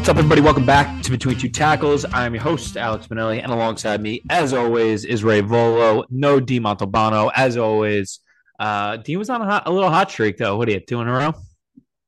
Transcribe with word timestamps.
What's 0.00 0.08
up, 0.08 0.16
everybody? 0.16 0.40
Welcome 0.40 0.64
back 0.64 1.02
to 1.02 1.10
Between 1.10 1.36
Two 1.36 1.50
Tackles. 1.50 2.06
I'm 2.10 2.32
your 2.32 2.42
host, 2.42 2.78
Alex 2.78 3.08
Manelli, 3.08 3.42
and 3.42 3.52
alongside 3.52 4.00
me, 4.00 4.22
as 4.30 4.54
always, 4.54 5.04
is 5.04 5.22
Ray 5.22 5.42
Volo. 5.42 6.04
No 6.08 6.40
D 6.40 6.58
Montalbano, 6.58 7.30
as 7.36 7.58
always. 7.58 8.20
Uh, 8.58 8.96
Dean 8.96 9.18
was 9.18 9.28
on 9.28 9.42
a, 9.42 9.44
hot, 9.44 9.64
a 9.66 9.70
little 9.70 9.90
hot 9.90 10.10
streak, 10.10 10.38
though. 10.38 10.56
What 10.56 10.64
do 10.64 10.72
you 10.72 10.78
have, 10.78 10.86
two 10.86 11.02
in 11.02 11.06
a 11.06 11.12
row? 11.12 11.34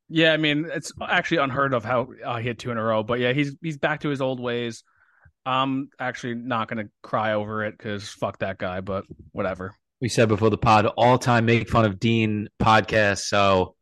Yeah, 0.08 0.32
I 0.32 0.38
mean, 0.38 0.70
it's 0.72 0.90
actually 1.06 1.36
unheard 1.36 1.74
of 1.74 1.84
how 1.84 2.08
uh, 2.24 2.38
he 2.38 2.48
had 2.48 2.58
two 2.58 2.70
in 2.70 2.78
a 2.78 2.82
row, 2.82 3.02
but 3.02 3.20
yeah, 3.20 3.34
he's 3.34 3.54
he's 3.60 3.76
back 3.76 4.00
to 4.00 4.08
his 4.08 4.22
old 4.22 4.40
ways. 4.40 4.84
I'm 5.44 5.90
actually 6.00 6.36
not 6.36 6.68
going 6.68 6.86
to 6.86 6.90
cry 7.02 7.34
over 7.34 7.62
it 7.66 7.76
because 7.76 8.08
fuck 8.08 8.38
that 8.38 8.56
guy, 8.56 8.80
but 8.80 9.04
whatever. 9.32 9.76
We 10.00 10.08
said 10.08 10.30
before 10.30 10.48
the 10.48 10.56
pod, 10.56 10.86
all 10.86 11.18
time 11.18 11.44
make 11.44 11.68
fun 11.68 11.84
of 11.84 12.00
Dean 12.00 12.48
podcast. 12.58 13.24
So 13.24 13.74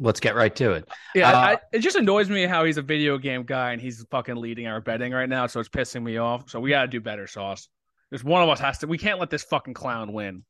let's 0.00 0.18
get 0.18 0.34
right 0.34 0.54
to 0.56 0.72
it. 0.72 0.88
Yeah, 1.14 1.30
uh, 1.30 1.36
I, 1.36 1.58
it 1.72 1.80
just 1.80 1.96
annoys 1.96 2.28
me 2.28 2.44
how 2.44 2.64
he's 2.64 2.78
a 2.78 2.82
video 2.82 3.18
game 3.18 3.44
guy 3.44 3.72
and 3.72 3.80
he's 3.80 4.04
fucking 4.10 4.36
leading 4.36 4.66
our 4.66 4.80
betting 4.80 5.12
right 5.12 5.28
now. 5.28 5.46
So 5.46 5.60
it's 5.60 5.68
pissing 5.68 6.02
me 6.02 6.16
off. 6.16 6.50
So 6.50 6.58
we 6.58 6.70
got 6.70 6.82
to 6.82 6.88
do 6.88 7.00
better, 7.00 7.26
Sauce. 7.26 7.68
There's 8.10 8.24
one 8.24 8.42
of 8.42 8.48
us 8.48 8.58
has 8.58 8.78
to. 8.78 8.86
We 8.86 8.98
can't 8.98 9.20
let 9.20 9.30
this 9.30 9.44
fucking 9.44 9.74
clown 9.74 10.12
win. 10.12 10.44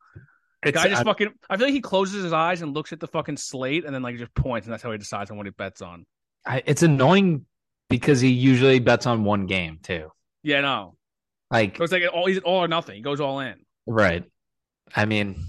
The 0.63 0.73
guy 0.73 0.89
just 0.89 1.03
I, 1.03 1.05
fucking. 1.05 1.29
I 1.49 1.57
feel 1.57 1.67
like 1.67 1.75
he 1.75 1.81
closes 1.81 2.23
his 2.23 2.33
eyes 2.33 2.63
and 2.63 2.75
looks 2.75 2.93
at 2.93 3.01
the 3.01 3.09
fucking 3.09 3.37
slate 3.37 3.85
and 3.85 3.95
then 3.95 4.03
like 4.03 4.17
just 4.17 4.35
points 4.35 4.67
and 4.67 4.73
that's 4.73 4.83
how 4.83 4.93
he 4.93 4.99
decides 4.99 5.31
on 5.31 5.37
what 5.37 5.47
he 5.47 5.51
bets 5.51 5.83
on. 5.83 6.07
I, 6.47 6.63
it's 6.65 6.83
annoying 6.83 7.47
because 7.89 8.21
he 8.21 8.29
usually 8.29 8.79
bets 8.79 9.07
on 9.07 9.25
one 9.25 9.47
game 9.47 9.79
too. 9.83 10.11
Yeah, 10.43 10.61
no. 10.61 10.97
Like 11.51 11.77
so 11.77 11.85
it's 11.85 11.93
like 11.93 12.05
all 12.13 12.27
he's 12.27 12.39
all 12.39 12.65
or 12.65 12.69
nothing. 12.69 12.97
He 12.97 13.03
goes 13.03 13.21
all 13.21 13.41
in. 13.41 13.57
Right. 13.87 14.25
I 14.95 15.05
mean, 15.05 15.45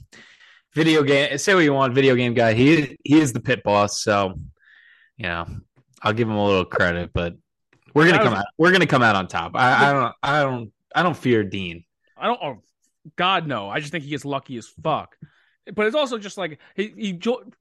video 0.74 1.04
game. 1.04 1.38
Say 1.38 1.54
what 1.54 1.64
you 1.64 1.74
want, 1.74 1.94
video 1.94 2.16
game 2.16 2.34
guy. 2.34 2.54
He 2.54 2.98
he 3.04 3.20
is 3.20 3.34
the 3.34 3.40
pit 3.40 3.64
boss. 3.64 4.02
So, 4.02 4.34
you 5.18 5.28
know, 5.28 5.46
I'll 6.02 6.14
give 6.14 6.28
him 6.28 6.36
a 6.36 6.46
little 6.46 6.66
credit. 6.66 7.12
But 7.14 7.36
we're 7.94 8.10
gonna 8.10 8.24
come 8.24 8.34
out. 8.34 8.46
We're 8.58 8.72
gonna 8.72 8.88
come 8.88 9.04
out 9.04 9.16
on 9.16 9.28
top. 9.28 9.54
I, 9.56 9.90
I 9.90 9.94
don't. 9.94 10.16
I 10.24 10.44
don't. 10.44 10.72
I 10.96 11.04
don't 11.04 11.18
fear 11.18 11.44
Dean. 11.44 11.84
I 12.18 12.28
don't. 12.28 12.40
Oh, 12.42 12.58
God 13.16 13.48
no. 13.48 13.70
I 13.70 13.80
just 13.80 13.92
think 13.92 14.04
he 14.04 14.10
gets 14.10 14.26
lucky 14.26 14.58
as 14.58 14.68
fuck. 14.68 15.16
But 15.74 15.86
it's 15.86 15.96
also 15.96 16.18
just 16.18 16.38
like 16.38 16.60
he, 16.76 16.94
he 16.98 17.14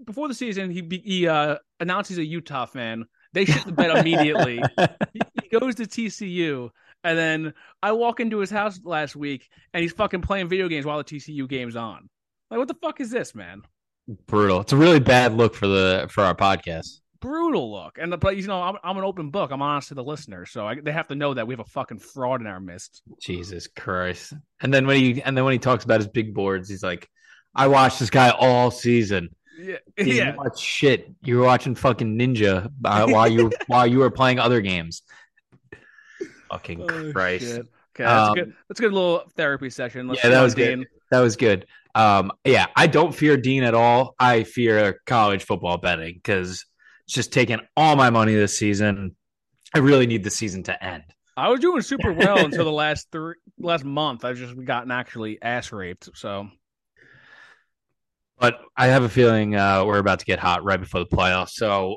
before 0.04 0.28
the 0.28 0.34
season 0.34 0.70
he 0.70 1.02
he 1.04 1.28
uh, 1.28 1.56
announced 1.80 2.08
he's 2.08 2.18
a 2.18 2.24
Utah 2.24 2.66
fan. 2.66 3.06
They 3.32 3.44
shit 3.44 3.64
the 3.64 3.72
bed 3.72 3.96
immediately. 3.96 4.60
he, 5.12 5.20
he 5.42 5.58
goes 5.58 5.76
to 5.76 5.84
TCU 5.84 6.70
and 7.04 7.18
then 7.18 7.54
I 7.82 7.92
walk 7.92 8.20
into 8.20 8.38
his 8.38 8.50
house 8.50 8.80
last 8.82 9.16
week 9.16 9.48
and 9.72 9.82
he's 9.82 9.92
fucking 9.92 10.22
playing 10.22 10.48
video 10.48 10.68
games 10.68 10.84
while 10.84 10.98
the 10.98 11.04
TCU 11.04 11.48
game's 11.48 11.76
on. 11.76 12.08
Like, 12.50 12.58
what 12.58 12.68
the 12.68 12.74
fuck 12.74 13.00
is 13.00 13.10
this, 13.10 13.34
man? 13.34 13.62
Brutal. 14.26 14.60
It's 14.60 14.72
a 14.72 14.76
really 14.76 15.00
bad 15.00 15.34
look 15.34 15.54
for 15.54 15.68
the 15.68 16.08
for 16.10 16.24
our 16.24 16.34
podcast. 16.34 17.00
Brutal 17.20 17.70
look. 17.70 17.98
And 17.98 18.12
the, 18.12 18.18
but 18.18 18.36
you 18.36 18.46
know, 18.46 18.62
I'm, 18.62 18.76
I'm 18.82 18.96
an 18.96 19.04
open 19.04 19.30
book. 19.30 19.50
I'm 19.52 19.62
honest 19.62 19.88
to 19.88 19.94
the 19.94 20.02
listener, 20.02 20.46
so 20.46 20.66
I, 20.66 20.80
they 20.80 20.90
have 20.90 21.08
to 21.08 21.14
know 21.14 21.34
that 21.34 21.46
we 21.46 21.52
have 21.52 21.60
a 21.60 21.64
fucking 21.64 21.98
fraud 21.98 22.40
in 22.40 22.46
our 22.46 22.60
midst. 22.60 23.02
Jesus 23.20 23.68
Christ. 23.68 24.32
And 24.60 24.72
then 24.72 24.86
when 24.86 24.96
he 24.96 25.22
and 25.22 25.36
then 25.36 25.44
when 25.44 25.52
he 25.52 25.58
talks 25.58 25.84
about 25.84 26.00
his 26.00 26.08
big 26.08 26.34
boards, 26.34 26.68
he's 26.68 26.82
like, 26.82 27.08
"I 27.54 27.68
watched 27.68 28.00
this 28.00 28.10
guy 28.10 28.30
all 28.30 28.70
season." 28.70 29.28
Yeah, 29.58 29.76
yeah. 29.98 30.34
Watch 30.34 30.58
shit. 30.58 31.12
You 31.22 31.38
were 31.38 31.44
watching 31.44 31.74
fucking 31.74 32.18
Ninja 32.18 32.70
uh, 32.84 33.06
while 33.06 33.28
you 33.28 33.52
while 33.68 33.86
you 33.86 33.98
were 33.98 34.10
playing 34.10 34.38
other 34.38 34.60
games. 34.60 35.02
Fucking 36.50 36.82
oh, 36.82 37.12
Christ. 37.12 37.44
Shit. 37.44 37.66
Okay, 37.94 38.04
that's 38.04 38.28
um, 38.28 38.32
a 38.32 38.34
good. 38.34 38.54
That's 38.68 38.80
a 38.80 38.82
good 38.82 38.92
little 38.92 39.24
therapy 39.36 39.70
session. 39.70 40.08
Let's 40.08 40.24
yeah, 40.24 40.30
that 40.30 40.42
was 40.42 40.54
Dean. 40.54 40.78
good. 40.78 40.88
That 41.10 41.20
was 41.20 41.36
good. 41.36 41.66
Um, 41.94 42.32
yeah, 42.44 42.66
I 42.76 42.86
don't 42.86 43.14
fear 43.14 43.36
Dean 43.36 43.62
at 43.64 43.74
all. 43.74 44.14
I 44.18 44.44
fear 44.44 45.00
college 45.06 45.44
football 45.44 45.78
betting 45.78 46.14
because 46.14 46.64
it's 47.04 47.14
just 47.14 47.32
taking 47.32 47.60
all 47.76 47.96
my 47.96 48.10
money 48.10 48.34
this 48.34 48.56
season. 48.58 49.16
I 49.74 49.78
really 49.78 50.06
need 50.06 50.24
the 50.24 50.30
season 50.30 50.62
to 50.64 50.84
end. 50.84 51.04
I 51.36 51.48
was 51.48 51.60
doing 51.60 51.82
super 51.82 52.12
well 52.12 52.38
until 52.44 52.64
the 52.64 52.72
last 52.72 53.08
three 53.10 53.34
last 53.58 53.84
month. 53.84 54.24
I've 54.24 54.36
just 54.36 54.62
gotten 54.64 54.90
actually 54.90 55.40
ass 55.40 55.72
raped. 55.72 56.10
So, 56.14 56.48
but 58.38 58.60
I 58.76 58.88
have 58.88 59.02
a 59.02 59.08
feeling 59.08 59.54
uh, 59.54 59.84
we're 59.84 59.98
about 59.98 60.20
to 60.20 60.26
get 60.26 60.38
hot 60.38 60.64
right 60.64 60.80
before 60.80 61.00
the 61.00 61.16
playoffs. 61.16 61.50
So 61.50 61.96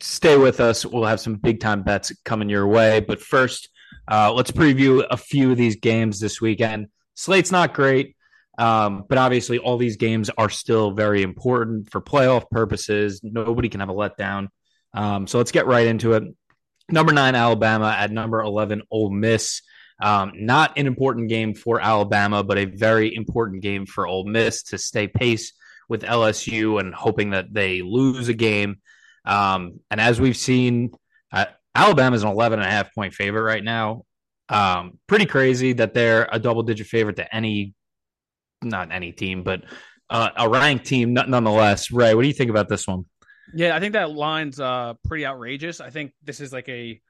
stay 0.00 0.36
with 0.36 0.60
us. 0.60 0.84
We'll 0.84 1.04
have 1.04 1.20
some 1.20 1.36
big 1.36 1.60
time 1.60 1.82
bets 1.82 2.12
coming 2.24 2.48
your 2.48 2.66
way. 2.66 3.00
But 3.00 3.20
first, 3.20 3.68
uh, 4.10 4.32
let's 4.32 4.50
preview 4.50 5.06
a 5.10 5.16
few 5.16 5.50
of 5.50 5.56
these 5.56 5.76
games 5.76 6.20
this 6.20 6.40
weekend. 6.40 6.88
Slate's 7.14 7.52
not 7.52 7.72
great, 7.72 8.15
um, 8.58 9.04
but 9.08 9.18
obviously, 9.18 9.58
all 9.58 9.76
these 9.76 9.96
games 9.96 10.30
are 10.30 10.50
still 10.50 10.90
very 10.92 11.22
important 11.22 11.90
for 11.90 12.00
playoff 12.00 12.48
purposes. 12.50 13.20
Nobody 13.22 13.68
can 13.68 13.80
have 13.80 13.88
a 13.88 13.94
letdown. 13.94 14.48
Um, 14.94 15.26
so 15.26 15.38
let's 15.38 15.52
get 15.52 15.66
right 15.66 15.86
into 15.86 16.14
it. 16.14 16.24
Number 16.90 17.12
nine, 17.12 17.34
Alabama 17.34 17.94
at 17.98 18.10
number 18.10 18.40
11, 18.40 18.82
Ole 18.90 19.10
Miss. 19.10 19.62
Um, 20.00 20.32
not 20.36 20.78
an 20.78 20.86
important 20.86 21.28
game 21.28 21.54
for 21.54 21.80
Alabama, 21.80 22.42
but 22.42 22.58
a 22.58 22.66
very 22.66 23.14
important 23.14 23.62
game 23.62 23.86
for 23.86 24.06
Ole 24.06 24.26
Miss 24.26 24.62
to 24.64 24.78
stay 24.78 25.08
pace 25.08 25.52
with 25.88 26.02
LSU 26.02 26.80
and 26.80 26.94
hoping 26.94 27.30
that 27.30 27.52
they 27.52 27.82
lose 27.82 28.28
a 28.28 28.34
game 28.34 28.76
um, 29.26 29.80
and 29.90 30.00
as 30.00 30.20
we've 30.20 30.36
seen, 30.36 30.92
uh, 31.32 31.46
Alabama 31.74 32.16
is 32.16 32.22
an 32.22 32.30
11 32.30 32.60
and 32.60 32.66
a 32.66 32.70
half 32.70 32.94
point 32.94 33.12
favorite 33.12 33.42
right 33.42 33.62
now. 33.62 34.04
Um, 34.48 34.98
pretty 35.08 35.26
crazy 35.26 35.72
that 35.74 35.92
they're 35.92 36.28
a 36.30 36.38
double 36.38 36.62
digit 36.62 36.86
favorite 36.86 37.16
to 37.16 37.34
any, 37.34 37.74
not 38.62 38.92
any 38.92 39.12
team, 39.12 39.42
but 39.42 39.62
uh, 40.10 40.30
a 40.36 40.48
ranked 40.48 40.86
team 40.86 41.12
nonetheless. 41.12 41.90
Ray, 41.90 42.14
what 42.14 42.22
do 42.22 42.28
you 42.28 42.34
think 42.34 42.50
about 42.50 42.68
this 42.68 42.86
one? 42.86 43.04
Yeah, 43.54 43.76
I 43.76 43.80
think 43.80 43.92
that 43.92 44.10
line's 44.10 44.60
uh, 44.60 44.94
pretty 45.04 45.26
outrageous. 45.26 45.80
I 45.80 45.90
think 45.90 46.12
this 46.22 46.40
is 46.40 46.52
like 46.52 46.68
a, 46.68 47.00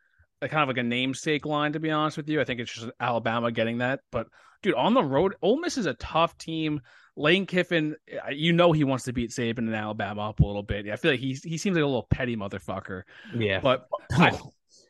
a 0.42 0.48
kind 0.48 0.62
of 0.62 0.68
like 0.68 0.78
a 0.78 0.86
namesake 0.86 1.46
line, 1.46 1.72
to 1.72 1.80
be 1.80 1.90
honest 1.90 2.16
with 2.16 2.28
you. 2.28 2.40
I 2.40 2.44
think 2.44 2.60
it's 2.60 2.72
just 2.72 2.90
Alabama 3.00 3.50
getting 3.50 3.78
that. 3.78 4.00
But 4.12 4.28
dude, 4.62 4.74
on 4.74 4.94
the 4.94 5.02
road, 5.02 5.34
Ole 5.42 5.58
Miss 5.58 5.78
is 5.78 5.86
a 5.86 5.94
tough 5.94 6.36
team. 6.38 6.80
Lane 7.18 7.46
Kiffin, 7.46 7.96
you 8.30 8.52
know 8.52 8.72
he 8.72 8.84
wants 8.84 9.04
to 9.04 9.12
beat 9.12 9.30
Saban 9.30 9.58
in 9.60 9.74
Alabama 9.74 10.28
up 10.28 10.40
a 10.40 10.46
little 10.46 10.62
bit. 10.62 10.86
I 10.90 10.96
feel 10.96 11.12
like 11.12 11.20
he's 11.20 11.42
he 11.42 11.56
seems 11.56 11.74
like 11.74 11.82
a 11.82 11.86
little 11.86 12.06
petty 12.10 12.36
motherfucker. 12.36 13.02
Yeah, 13.34 13.60
but 13.60 13.86
I, 14.12 14.38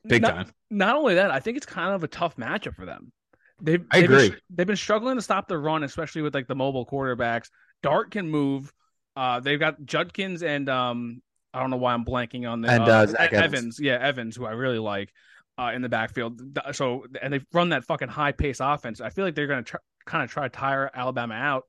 big 0.04 0.22
not, 0.22 0.34
time. 0.34 0.50
Not 0.68 0.96
only 0.96 1.14
that, 1.14 1.30
I 1.30 1.38
think 1.38 1.56
it's 1.56 1.66
kind 1.66 1.94
of 1.94 2.02
a 2.02 2.08
tough 2.08 2.36
matchup 2.36 2.74
for 2.74 2.84
them. 2.84 3.12
They've, 3.60 3.84
I 3.90 4.00
they've 4.00 4.10
agree. 4.10 4.28
Been, 4.30 4.40
they've 4.50 4.66
been 4.66 4.76
struggling 4.76 5.16
to 5.16 5.22
stop 5.22 5.48
the 5.48 5.58
run, 5.58 5.82
especially 5.82 6.22
with 6.22 6.34
like 6.34 6.46
the 6.46 6.54
mobile 6.54 6.86
quarterbacks. 6.86 7.48
Dart 7.82 8.10
can 8.10 8.28
move. 8.28 8.72
Uh, 9.16 9.40
they've 9.40 9.60
got 9.60 9.84
Judkins 9.84 10.42
and 10.42 10.68
um, 10.68 11.22
I 11.54 11.60
don't 11.60 11.70
know 11.70 11.78
why 11.78 11.94
I'm 11.94 12.04
blanking 12.04 12.48
on 12.50 12.60
this. 12.60 12.70
And 12.70 12.82
uh, 12.82 12.86
uh, 12.86 13.14
Evans. 13.18 13.32
Evans, 13.32 13.80
yeah, 13.80 13.98
Evans, 13.98 14.36
who 14.36 14.44
I 14.44 14.50
really 14.50 14.78
like 14.78 15.10
uh, 15.58 15.72
in 15.74 15.80
the 15.80 15.88
backfield. 15.88 16.40
So 16.72 17.06
and 17.22 17.32
they've 17.32 17.46
run 17.52 17.70
that 17.70 17.84
fucking 17.84 18.08
high 18.08 18.32
pace 18.32 18.60
offense. 18.60 19.00
I 19.00 19.10
feel 19.10 19.24
like 19.24 19.34
they're 19.34 19.46
going 19.46 19.64
to 19.64 19.78
kind 20.04 20.22
of 20.22 20.30
try 20.30 20.44
to 20.44 20.50
tire 20.50 20.90
Alabama 20.94 21.34
out. 21.34 21.64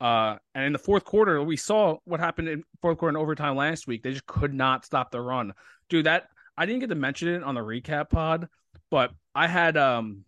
Uh, 0.00 0.36
and 0.54 0.66
in 0.66 0.72
the 0.72 0.78
fourth 0.78 1.04
quarter, 1.04 1.42
we 1.42 1.56
saw 1.56 1.96
what 2.04 2.20
happened 2.20 2.48
in 2.48 2.64
fourth 2.82 2.98
quarter 2.98 3.16
and 3.16 3.16
overtime 3.16 3.56
last 3.56 3.86
week. 3.86 4.02
They 4.02 4.12
just 4.12 4.26
could 4.26 4.52
not 4.52 4.84
stop 4.84 5.10
the 5.10 5.20
run. 5.20 5.54
Dude, 5.88 6.06
that 6.06 6.28
I 6.56 6.66
didn't 6.66 6.80
get 6.80 6.90
to 6.90 6.94
mention 6.94 7.28
it 7.28 7.42
on 7.42 7.54
the 7.54 7.62
recap 7.62 8.10
pod, 8.10 8.48
but 8.90 9.12
I 9.34 9.46
had 9.48 9.78
um 9.78 10.24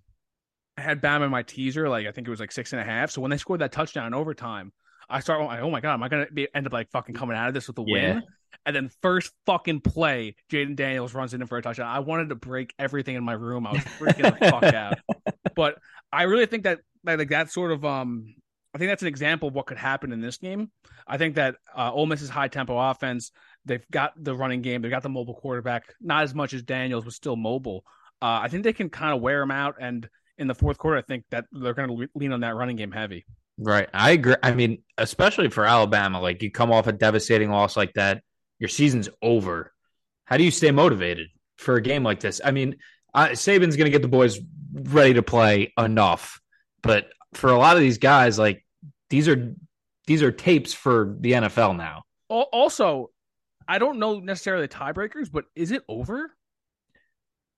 I 0.77 0.83
had 0.83 1.01
Bam 1.01 1.23
in 1.23 1.31
my 1.31 1.43
teaser, 1.43 1.89
like 1.89 2.07
I 2.07 2.13
think 2.13 2.27
it 2.27 2.31
was 2.31 2.41
like 2.41 2.53
six 2.53 2.73
and 2.73 2.81
a 2.81 2.85
half. 2.85 3.11
So 3.11 3.21
when 3.21 3.31
they 3.31 3.37
scored 3.37 3.61
that 3.61 3.73
touchdown 3.73 4.07
in 4.07 4.15
overtime, 4.15 4.73
I 5.09 5.21
start 5.21 5.43
like, 5.45 5.61
oh 5.61 5.71
my 5.71 5.81
god, 5.81 5.95
am 5.95 6.03
I 6.03 6.09
gonna 6.09 6.27
be 6.33 6.49
end 6.55 6.67
up 6.67 6.73
like 6.73 6.91
fucking 6.91 7.15
coming 7.15 7.37
out 7.37 7.49
of 7.49 7.55
this 7.55 7.69
with 7.69 7.79
a 7.79 7.85
yeah. 7.87 8.15
win? 8.15 8.23
And 8.65 8.75
then 8.75 8.91
first 9.03 9.33
fucking 9.47 9.81
play, 9.81 10.35
Jayden 10.51 10.77
Daniels 10.77 11.15
runs 11.15 11.35
in 11.35 11.47
for 11.47 11.59
a 11.59 11.63
touchdown. 11.63 11.89
I 11.89 12.01
wanted 12.01 12.31
to 12.31 12.35
break 12.35 12.75
everything 12.79 13.15
in 13.15 13.25
my 13.25 13.35
room. 13.35 13.67
I 13.67 13.73
was 13.73 13.83
freaking 13.83 14.39
the 14.39 14.51
fuck 14.51 14.65
out. 14.65 14.99
But 15.55 15.79
I 16.13 16.25
really 16.25 16.45
think 16.45 16.65
that 16.65 16.81
like 17.03 17.31
that 17.31 17.51
sort 17.51 17.73
of 17.73 17.83
um 17.83 18.35
I 18.77 18.79
think 18.79 18.91
that's 18.91 19.01
an 19.01 19.09
example 19.09 19.49
of 19.49 19.55
what 19.55 19.65
could 19.65 19.79
happen 19.79 20.13
in 20.13 20.21
this 20.21 20.37
game. 20.37 20.71
I 21.07 21.17
think 21.17 21.37
that 21.37 21.57
uh, 21.75 21.91
Ole 21.91 22.05
Miss's 22.05 22.29
high 22.29 22.49
tempo 22.49 22.77
offense, 22.79 23.33
they've 23.65 23.87
got 23.91 24.13
the 24.23 24.37
running 24.37 24.61
game, 24.61 24.83
they've 24.83 24.91
got 24.91 25.03
the 25.03 25.09
mobile 25.09 25.33
quarterback, 25.33 25.95
not 25.99 26.25
as 26.25 26.35
much 26.35 26.53
as 26.53 26.63
Daniels, 26.63 27.05
but 27.05 27.15
still 27.15 27.37
mobile. 27.37 27.85
Uh, 28.21 28.41
I 28.43 28.49
think 28.49 28.65
they 28.65 28.75
can 28.75 28.91
kind 28.91 29.15
of 29.15 29.23
wear 29.23 29.41
him 29.41 29.51
out. 29.51 29.77
And 29.81 30.07
in 30.39 30.47
the 30.47 30.55
fourth 30.55 30.79
quarter, 30.79 30.97
I 30.97 31.03
think 31.03 31.25
that 31.31 31.47
they're 31.53 31.75
going 31.75 31.89
to 31.89 32.09
lean 32.15 32.33
on 32.33 32.41
that 32.41 32.55
running 32.55 32.77
game 32.77 32.93
heavy. 32.93 33.25
Right. 33.59 33.89
I 33.95 34.11
agree. 34.11 34.37
I 34.43 34.53
mean, 34.53 34.83
especially 34.99 35.49
for 35.49 35.65
Alabama, 35.65 36.21
like 36.21 36.43
you 36.43 36.51
come 36.51 36.71
off 36.71 36.87
a 36.87 36.93
devastating 36.93 37.51
loss 37.51 37.77
like 37.77 37.95
that, 37.95 38.23
your 38.59 38.69
season's 38.69 39.09
over. 39.23 39.73
How 40.25 40.37
do 40.37 40.45
you 40.45 40.51
stay 40.51 40.71
motivated 40.71 41.29
for 41.57 41.77
a 41.77 41.83
game 41.83 42.03
like 42.03 42.21
this? 42.21 42.41
I 42.45 42.51
mean, 42.51 42.77
uh, 43.15 43.29
Saban's 43.29 43.77
going 43.77 43.87
to 43.87 43.91
get 43.91 44.03
the 44.03 44.09
boys 44.09 44.39
ready 44.73 45.15
to 45.15 45.23
play 45.23 45.73
enough, 45.79 46.41
but 46.83 47.07
for 47.33 47.51
a 47.51 47.59
lot 47.59 47.77
of 47.77 47.81
these 47.81 47.99
guys, 47.99 48.39
like 48.39 48.65
these 49.09 49.29
are 49.29 49.55
these 50.07 50.23
are 50.23 50.31
tapes 50.31 50.73
for 50.73 51.17
the 51.21 51.33
NFL 51.33 51.77
now. 51.77 52.03
Also, 52.29 53.11
I 53.67 53.79
don't 53.79 53.99
know 53.99 54.21
necessarily 54.21 54.67
the 54.67 54.75
tiebreakers, 54.75 55.31
but 55.31 55.47
is 55.55 55.73
it 55.73 55.83
over? 55.89 56.36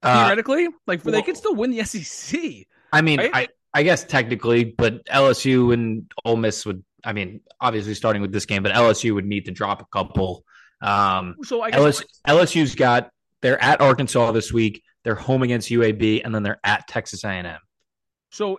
Uh, 0.02 0.24
Theoretically, 0.24 0.66
uh, 0.66 0.70
like 0.86 1.04
well, 1.04 1.12
they 1.12 1.22
could 1.22 1.36
still 1.36 1.54
win 1.54 1.70
the 1.70 1.84
SEC. 1.84 2.40
I 2.92 3.00
mean, 3.00 3.18
right? 3.18 3.30
I 3.34 3.48
I 3.74 3.82
guess 3.82 4.04
technically, 4.04 4.64
but 4.64 5.04
LSU 5.06 5.72
and 5.72 6.10
Ole 6.24 6.36
Miss 6.36 6.64
would. 6.66 6.84
I 7.04 7.12
mean, 7.12 7.40
obviously 7.60 7.94
starting 7.94 8.22
with 8.22 8.32
this 8.32 8.44
game, 8.44 8.62
but 8.62 8.72
LSU 8.72 9.14
would 9.14 9.24
need 9.24 9.44
to 9.44 9.52
drop 9.52 9.80
a 9.80 9.86
couple. 9.92 10.44
Um, 10.80 11.36
so 11.42 11.62
I 11.62 11.70
guess 11.70 11.80
LSU, 11.80 12.04
LSU's 12.26 12.74
got 12.74 13.10
they're 13.40 13.62
at 13.62 13.80
Arkansas 13.80 14.32
this 14.32 14.52
week. 14.52 14.82
They're 15.04 15.14
home 15.14 15.42
against 15.42 15.68
UAB, 15.70 16.22
and 16.24 16.34
then 16.34 16.42
they're 16.42 16.60
at 16.64 16.86
Texas 16.88 17.24
A&M. 17.24 17.58
So, 18.30 18.58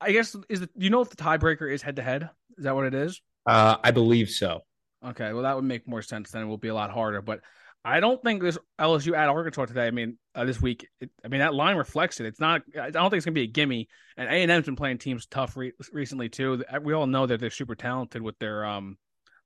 I 0.00 0.12
guess 0.12 0.36
is 0.48 0.60
the, 0.60 0.70
you 0.76 0.90
know 0.90 1.00
if 1.00 1.10
the 1.10 1.16
tiebreaker 1.16 1.72
is 1.72 1.82
head 1.82 1.96
to 1.96 2.02
head? 2.02 2.28
Is 2.56 2.64
that 2.64 2.74
what 2.74 2.84
it 2.84 2.94
is? 2.94 3.20
Uh, 3.46 3.76
I 3.82 3.90
believe 3.90 4.28
so. 4.28 4.60
Okay, 5.04 5.32
well 5.32 5.42
that 5.42 5.54
would 5.54 5.64
make 5.64 5.86
more 5.86 6.02
sense. 6.02 6.30
Then 6.30 6.42
it 6.42 6.46
will 6.46 6.58
be 6.58 6.68
a 6.68 6.74
lot 6.74 6.90
harder. 6.90 7.22
But 7.22 7.40
I 7.84 8.00
don't 8.00 8.22
think 8.22 8.42
this 8.42 8.58
LSU 8.78 9.16
at 9.16 9.28
Arkansas 9.28 9.66
today. 9.66 9.86
I 9.86 9.90
mean, 9.90 10.18
uh, 10.34 10.44
this 10.44 10.60
week. 10.60 10.86
It, 11.00 11.10
I 11.24 11.28
mean, 11.28 11.40
that 11.40 11.54
line 11.54 11.76
reflects 11.76 12.20
it. 12.20 12.26
It's 12.26 12.40
not. 12.40 12.62
I 12.80 12.90
don't 12.90 13.10
think 13.10 13.18
it's 13.18 13.24
gonna 13.24 13.34
be 13.34 13.42
a 13.42 13.46
gimme. 13.46 13.88
And 14.16 14.28
A 14.28 14.32
and 14.32 14.50
M's 14.50 14.66
been 14.66 14.76
playing 14.76 14.98
teams 14.98 15.26
tough 15.26 15.56
re- 15.56 15.72
recently 15.92 16.28
too. 16.28 16.62
We 16.82 16.92
all 16.92 17.06
know 17.06 17.26
that 17.26 17.40
they're 17.40 17.50
super 17.50 17.74
talented 17.74 18.20
with 18.20 18.38
their 18.38 18.64
um 18.64 18.98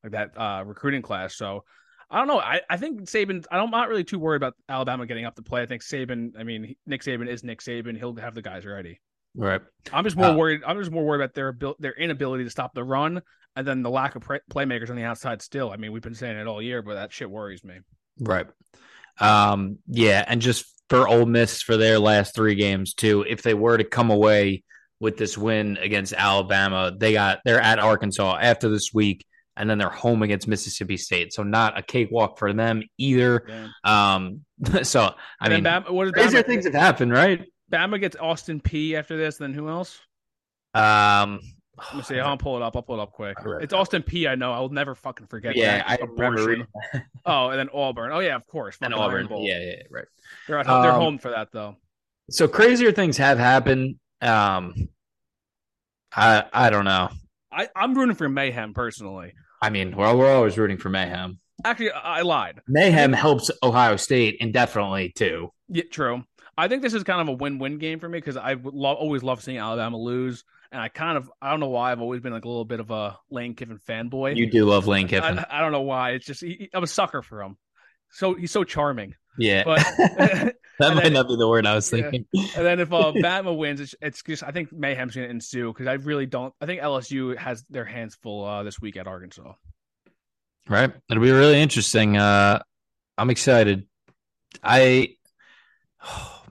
like 0.03 0.13
that 0.13 0.37
uh 0.37 0.65
recruiting 0.65 1.03
class. 1.03 1.37
So 1.37 1.65
I 2.11 2.19
don't 2.19 2.29
know. 2.29 2.41
I, 2.41 2.61
I 2.69 2.77
think 2.77 3.03
Saban. 3.03 3.45
I 3.51 3.57
don't, 3.57 3.67
I'm 3.67 3.71
not 3.71 3.89
really 3.89 4.05
too 4.05 4.19
worried 4.19 4.37
about 4.37 4.55
Alabama 4.69 5.07
getting 5.07 5.25
up 5.25 5.35
to 5.37 5.43
play. 5.43 5.63
I 5.63 5.67
think 5.67 5.83
Saban. 5.83 6.33
I 6.39 6.45
mean, 6.45 6.75
Nick 6.87 7.03
Saban 7.03 7.27
is 7.27 7.43
Nick 7.43 7.61
Saban. 7.61 7.97
He'll 7.97 8.15
have 8.17 8.35
the 8.35 8.43
guys 8.43 8.67
ready. 8.67 9.01
Right. 9.35 9.63
I'm 9.93 10.05
just 10.05 10.17
more 10.17 10.27
uh, 10.27 10.37
worried. 10.37 10.61
I'm 10.67 10.79
just 10.79 10.91
more 10.91 11.05
worried 11.05 11.23
about 11.23 11.35
their 11.35 11.57
their 11.79 11.95
inability 11.95 12.45
to 12.45 12.51
stop 12.51 12.75
the 12.75 12.85
run, 12.85 13.23
and 13.57 13.67
then 13.67 13.83
the 13.83 13.89
lack 13.89 14.15
of 14.15 14.25
playmakers 14.51 14.91
on 14.91 14.97
the 14.97 15.05
outside. 15.05 15.41
Still, 15.41 15.71
I 15.71 15.77
mean, 15.77 15.93
we've 15.93 16.03
been 16.03 16.15
saying 16.15 16.37
it 16.37 16.47
all 16.47 16.61
year, 16.61 16.83
but 16.83 16.95
that 16.95 17.13
shit 17.13 17.31
worries 17.31 17.65
me. 17.65 17.79
Right. 18.19 18.47
Um. 19.19 19.79
Yeah, 19.87 20.25
and 20.27 20.41
just 20.41 20.67
for 20.89 21.09
Ole 21.09 21.27
Miss 21.27 21.63
for 21.63 21.77
their 21.77 21.99
last 21.99 22.35
three 22.35 22.55
games 22.55 22.95
too. 22.95 23.25
If 23.29 23.43
they 23.43 23.55
were 23.55 23.79
to 23.79 23.85
come 23.85 24.11
away 24.11 24.65
with 25.01 25.17
this 25.17 25.39
win 25.39 25.79
against 25.79 26.13
Alabama, 26.13 26.93
they 26.97 27.13
got 27.15 27.41
they're 27.45 27.61
at 27.61 27.79
Arkansas 27.79 28.39
after 28.41 28.69
this 28.69 28.91
week, 28.93 29.25
and 29.57 29.69
then 29.69 29.79
they're 29.79 29.89
home 29.89 30.23
against 30.23 30.49
Mississippi 30.49 30.97
State. 30.97 31.33
So 31.33 31.43
not 31.43 31.79
a 31.79 31.83
cakewalk 31.83 32.39
for 32.39 32.53
them 32.53 32.83
either. 32.99 33.45
Yeah. 33.49 33.69
Um. 33.85 34.41
So 34.85 35.15
I 35.41 35.49
mean, 35.49 35.65
Bama, 35.65 35.91
what 35.91 36.07
is 36.07 36.13
crazier 36.13 36.43
Bama, 36.43 36.47
things 36.47 36.65
have 36.67 36.75
happened, 36.75 37.13
right? 37.13 37.45
Bama 37.73 37.99
gets 38.01 38.17
Austin 38.17 38.61
Peay 38.61 38.95
after 38.95 39.17
this. 39.17 39.39
Then 39.39 39.55
who 39.55 39.69
else? 39.69 39.99
Um, 40.75 41.41
let 41.89 41.97
me 41.97 42.03
see. 42.05 42.21
I'll 42.21 42.37
pull 42.37 42.57
it 42.57 42.63
up. 42.63 42.77
I'll 42.77 42.83
pull 42.83 42.99
it 42.99 43.03
up 43.03 43.13
quick. 43.13 43.37
It's 43.61 43.73
Austin 43.73 44.03
Peay. 44.03 44.29
I 44.29 44.35
know. 44.35 44.53
I'll 44.53 44.69
never 44.69 44.95
fucking 44.95 45.27
forget. 45.27 45.57
Yeah, 45.57 45.79
that. 45.79 45.91
I 45.91 46.05
remember. 46.05 46.67
oh, 47.27 47.49
and 47.49 47.59
then 47.59 47.69
Auburn. 47.73 48.13
Oh 48.13 48.21
yeah, 48.21 48.37
of 48.37 48.47
course. 48.47 48.77
And 48.81 48.95
Auburn. 48.95 49.29
Yeah, 49.31 49.59
yeah, 49.59 49.83
right. 49.91 50.07
They're 50.47 50.59
at, 50.59 50.69
um, 50.69 50.83
they're 50.83 50.93
home 50.93 51.19
for 51.19 51.31
that 51.31 51.53
though. 51.53 51.77
So 52.31 52.49
crazier 52.49 52.93
things 52.93 53.17
have 53.19 53.39
happened. 53.39 53.97
Um, 54.21 54.75
I 56.15 56.45
I 56.53 56.71
don't 56.71 56.85
know. 56.85 57.11
I 57.51 57.69
I'm 57.75 57.95
rooting 57.95 58.17
for 58.17 58.29
mayhem 58.29 58.75
personally. 58.75 59.35
I 59.61 59.71
mean, 59.71 59.97
well, 59.97 60.17
we're 60.19 60.33
always 60.33 60.59
rooting 60.59 60.79
for 60.79 60.89
mayhem. 60.89 61.39
Actually, 61.65 61.93
I 61.93 62.23
lied. 62.23 62.61
Mayhem 62.67 63.13
helps 63.13 63.51
Ohio 63.63 63.97
State 63.97 64.39
indefinitely 64.41 65.11
too. 65.11 65.53
Yeah, 65.69 65.85
true. 65.91 66.25
I 66.63 66.69
think 66.69 66.83
this 66.83 66.95
is 66.95 67.03
kind 67.03 67.21
of 67.21 67.27
a 67.27 67.33
win-win 67.33 67.79
game 67.79 67.99
for 67.99 68.09
me 68.09 68.19
because 68.19 68.37
I 68.37 68.55
always 68.55 69.25
love 69.25 69.43
seeing 69.43 69.59
Alabama 69.59 69.97
lose, 69.97 70.45
and 70.71 70.81
I 70.81 70.87
kind 70.87 71.17
of 71.19 71.29
I 71.43 71.51
don't 71.51 71.59
know 71.59 71.71
why 71.71 71.91
I've 71.91 72.01
always 72.01 72.21
been 72.21 72.33
like 72.33 72.45
a 72.45 72.49
little 72.49 72.65
bit 72.65 72.79
of 72.79 72.93
a 72.93 73.19
Lane 73.33 73.57
Kiffin 73.57 73.81
fanboy. 73.81 74.37
You 74.37 74.49
do 74.49 74.65
love 74.65 74.87
Lane 74.87 75.09
Kiffin. 75.09 75.41
I, 75.41 75.47
I 75.51 75.61
don't 75.61 75.73
know 75.73 75.81
why. 75.81 76.11
It's 76.11 76.25
just 76.25 76.41
he, 76.41 76.71
I'm 76.73 76.85
a 76.85 76.87
sucker 76.87 77.21
for 77.21 77.43
him. 77.43 77.57
So 78.13 78.35
he's 78.35 78.53
so 78.53 78.63
charming. 78.63 79.17
Yeah, 79.39 79.65
but 79.65 79.79
that 79.99 80.55
might 80.79 81.03
then, 81.03 81.15
not 81.15 81.27
be 81.27 81.35
the 81.35 81.49
word 81.49 81.67
I 81.67 81.75
was 81.75 81.91
thinking. 81.91 82.27
Yeah. 82.33 82.47
And 82.55 82.65
then 82.65 82.79
if 82.79 82.93
uh, 82.93 83.11
Bama 83.17 83.57
wins, 83.57 83.81
it's, 83.81 83.97
it's, 84.01 84.23
just 84.23 84.45
I 84.45 84.53
think 84.53 84.73
mayhem's 84.73 85.17
going 85.17 85.27
to 85.27 85.35
ensue 85.35 85.73
because 85.73 85.89
I 85.89 85.95
really 85.95 86.27
don't. 86.27 86.55
I 86.61 86.67
think 86.67 86.81
LSU 86.81 87.37
has 87.39 87.65
their 87.71 87.87
hands 87.87 88.15
full 88.23 88.45
uh, 88.45 88.63
this 88.63 88.81
week 88.81 88.97
at 88.97 89.09
Arkansas. 89.09 89.55
Right, 90.69 90.93
it'll 91.11 91.25
be 91.25 91.33
really 91.33 91.61
interesting. 91.61 92.17
Uh, 92.17 92.63
I'm 93.19 93.31
excited. 93.31 93.89
I. 94.63 95.17
Oh, 96.05 96.42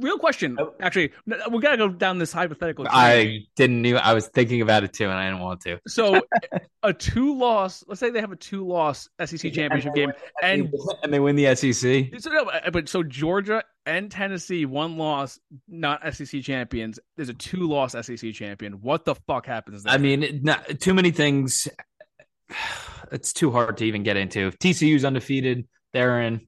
real 0.00 0.18
question. 0.18 0.56
Actually, 0.80 1.12
we 1.26 1.60
gotta 1.60 1.76
go 1.76 1.88
down 1.88 2.18
this 2.18 2.32
hypothetical. 2.32 2.86
I 2.88 3.46
didn't 3.56 3.84
even. 3.86 4.00
I 4.02 4.14
was 4.14 4.28
thinking 4.28 4.60
about 4.62 4.84
it 4.84 4.92
too, 4.92 5.04
and 5.04 5.14
I 5.14 5.26
didn't 5.28 5.40
want 5.40 5.60
to. 5.62 5.78
So, 5.86 6.20
a 6.82 6.92
two-loss. 6.92 7.84
Let's 7.86 8.00
say 8.00 8.10
they 8.10 8.20
have 8.20 8.32
a 8.32 8.36
two-loss 8.36 9.08
SEC 9.24 9.52
championship 9.52 9.94
game, 9.94 10.12
and 10.42 10.72
and 11.02 11.12
they 11.12 11.20
win 11.20 11.36
the 11.36 11.54
SEC. 11.54 12.20
So, 12.20 12.30
no, 12.30 12.50
but 12.72 12.88
so 12.88 13.02
Georgia 13.02 13.62
and 13.84 14.10
Tennessee, 14.10 14.66
one 14.66 14.96
loss, 14.96 15.38
not 15.68 16.02
SEC 16.14 16.42
champions. 16.42 16.98
There's 17.16 17.28
a 17.28 17.34
two-loss 17.34 17.92
SEC 17.92 18.32
champion. 18.32 18.74
What 18.74 19.04
the 19.04 19.14
fuck 19.14 19.46
happens? 19.46 19.84
There? 19.84 19.92
I 19.92 19.98
mean, 19.98 20.40
not, 20.42 20.80
too 20.80 20.94
many 20.94 21.10
things. 21.10 21.68
It's 23.12 23.32
too 23.32 23.52
hard 23.52 23.76
to 23.76 23.84
even 23.84 24.02
get 24.02 24.16
into. 24.16 24.48
If 24.48 24.58
TCU's 24.58 25.04
undefeated. 25.04 25.68
They're 25.96 26.20
in. 26.20 26.46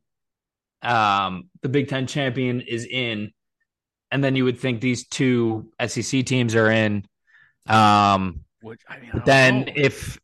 Um, 0.83 1.49
the 1.63 1.71
Big 1.71 1.89
Ten 1.89 2.07
champion 2.07 2.61
is 2.61 2.85
in 2.85 3.33
and 4.11 4.23
then 4.23 4.37
you 4.37 4.45
would 4.45 4.59
think 4.59 4.81
these 4.81 5.07
two 5.07 5.71
SEC 5.85 6.25
teams 6.25 6.55
are 6.55 6.71
in. 6.71 7.05
Um, 7.67 8.45
Which 8.63 8.81
I 8.89 8.99
mean, 8.99 9.11
I 9.15 9.19
then 9.21 9.61
know. 9.61 9.73
if 9.77 10.19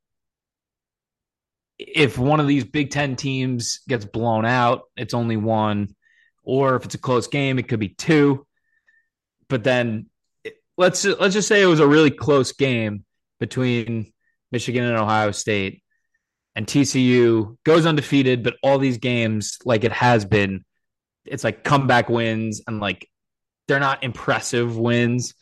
if 1.78 2.18
one 2.18 2.40
of 2.40 2.46
these 2.46 2.64
Big 2.64 2.90
Ten 2.90 3.16
teams 3.16 3.80
gets 3.88 4.04
blown 4.04 4.44
out, 4.44 4.82
it's 4.96 5.14
only 5.14 5.36
one, 5.36 5.94
or 6.42 6.76
if 6.76 6.84
it's 6.84 6.94
a 6.94 6.98
close 6.98 7.26
game, 7.26 7.58
it 7.58 7.68
could 7.68 7.80
be 7.80 7.90
two. 7.90 8.46
But 9.48 9.64
then 9.64 10.06
let's 10.76 11.04
let's 11.04 11.34
just 11.34 11.48
say 11.48 11.62
it 11.62 11.66
was 11.66 11.80
a 11.80 11.86
really 11.86 12.10
close 12.10 12.52
game 12.52 13.04
between 13.40 14.12
Michigan 14.50 14.84
and 14.84 14.96
Ohio 14.96 15.32
State, 15.32 15.82
and 16.54 16.66
TCU 16.66 17.56
goes 17.64 17.84
undefeated, 17.84 18.42
but 18.42 18.56
all 18.62 18.78
these 18.78 18.98
games, 18.98 19.58
like 19.64 19.84
it 19.84 19.92
has 19.92 20.24
been, 20.24 20.64
it's 21.24 21.44
like 21.44 21.64
comeback 21.64 22.08
wins 22.08 22.62
and 22.66 22.80
like 22.80 23.08
they're 23.68 23.80
not 23.80 24.02
impressive 24.02 24.76
wins, 24.76 25.34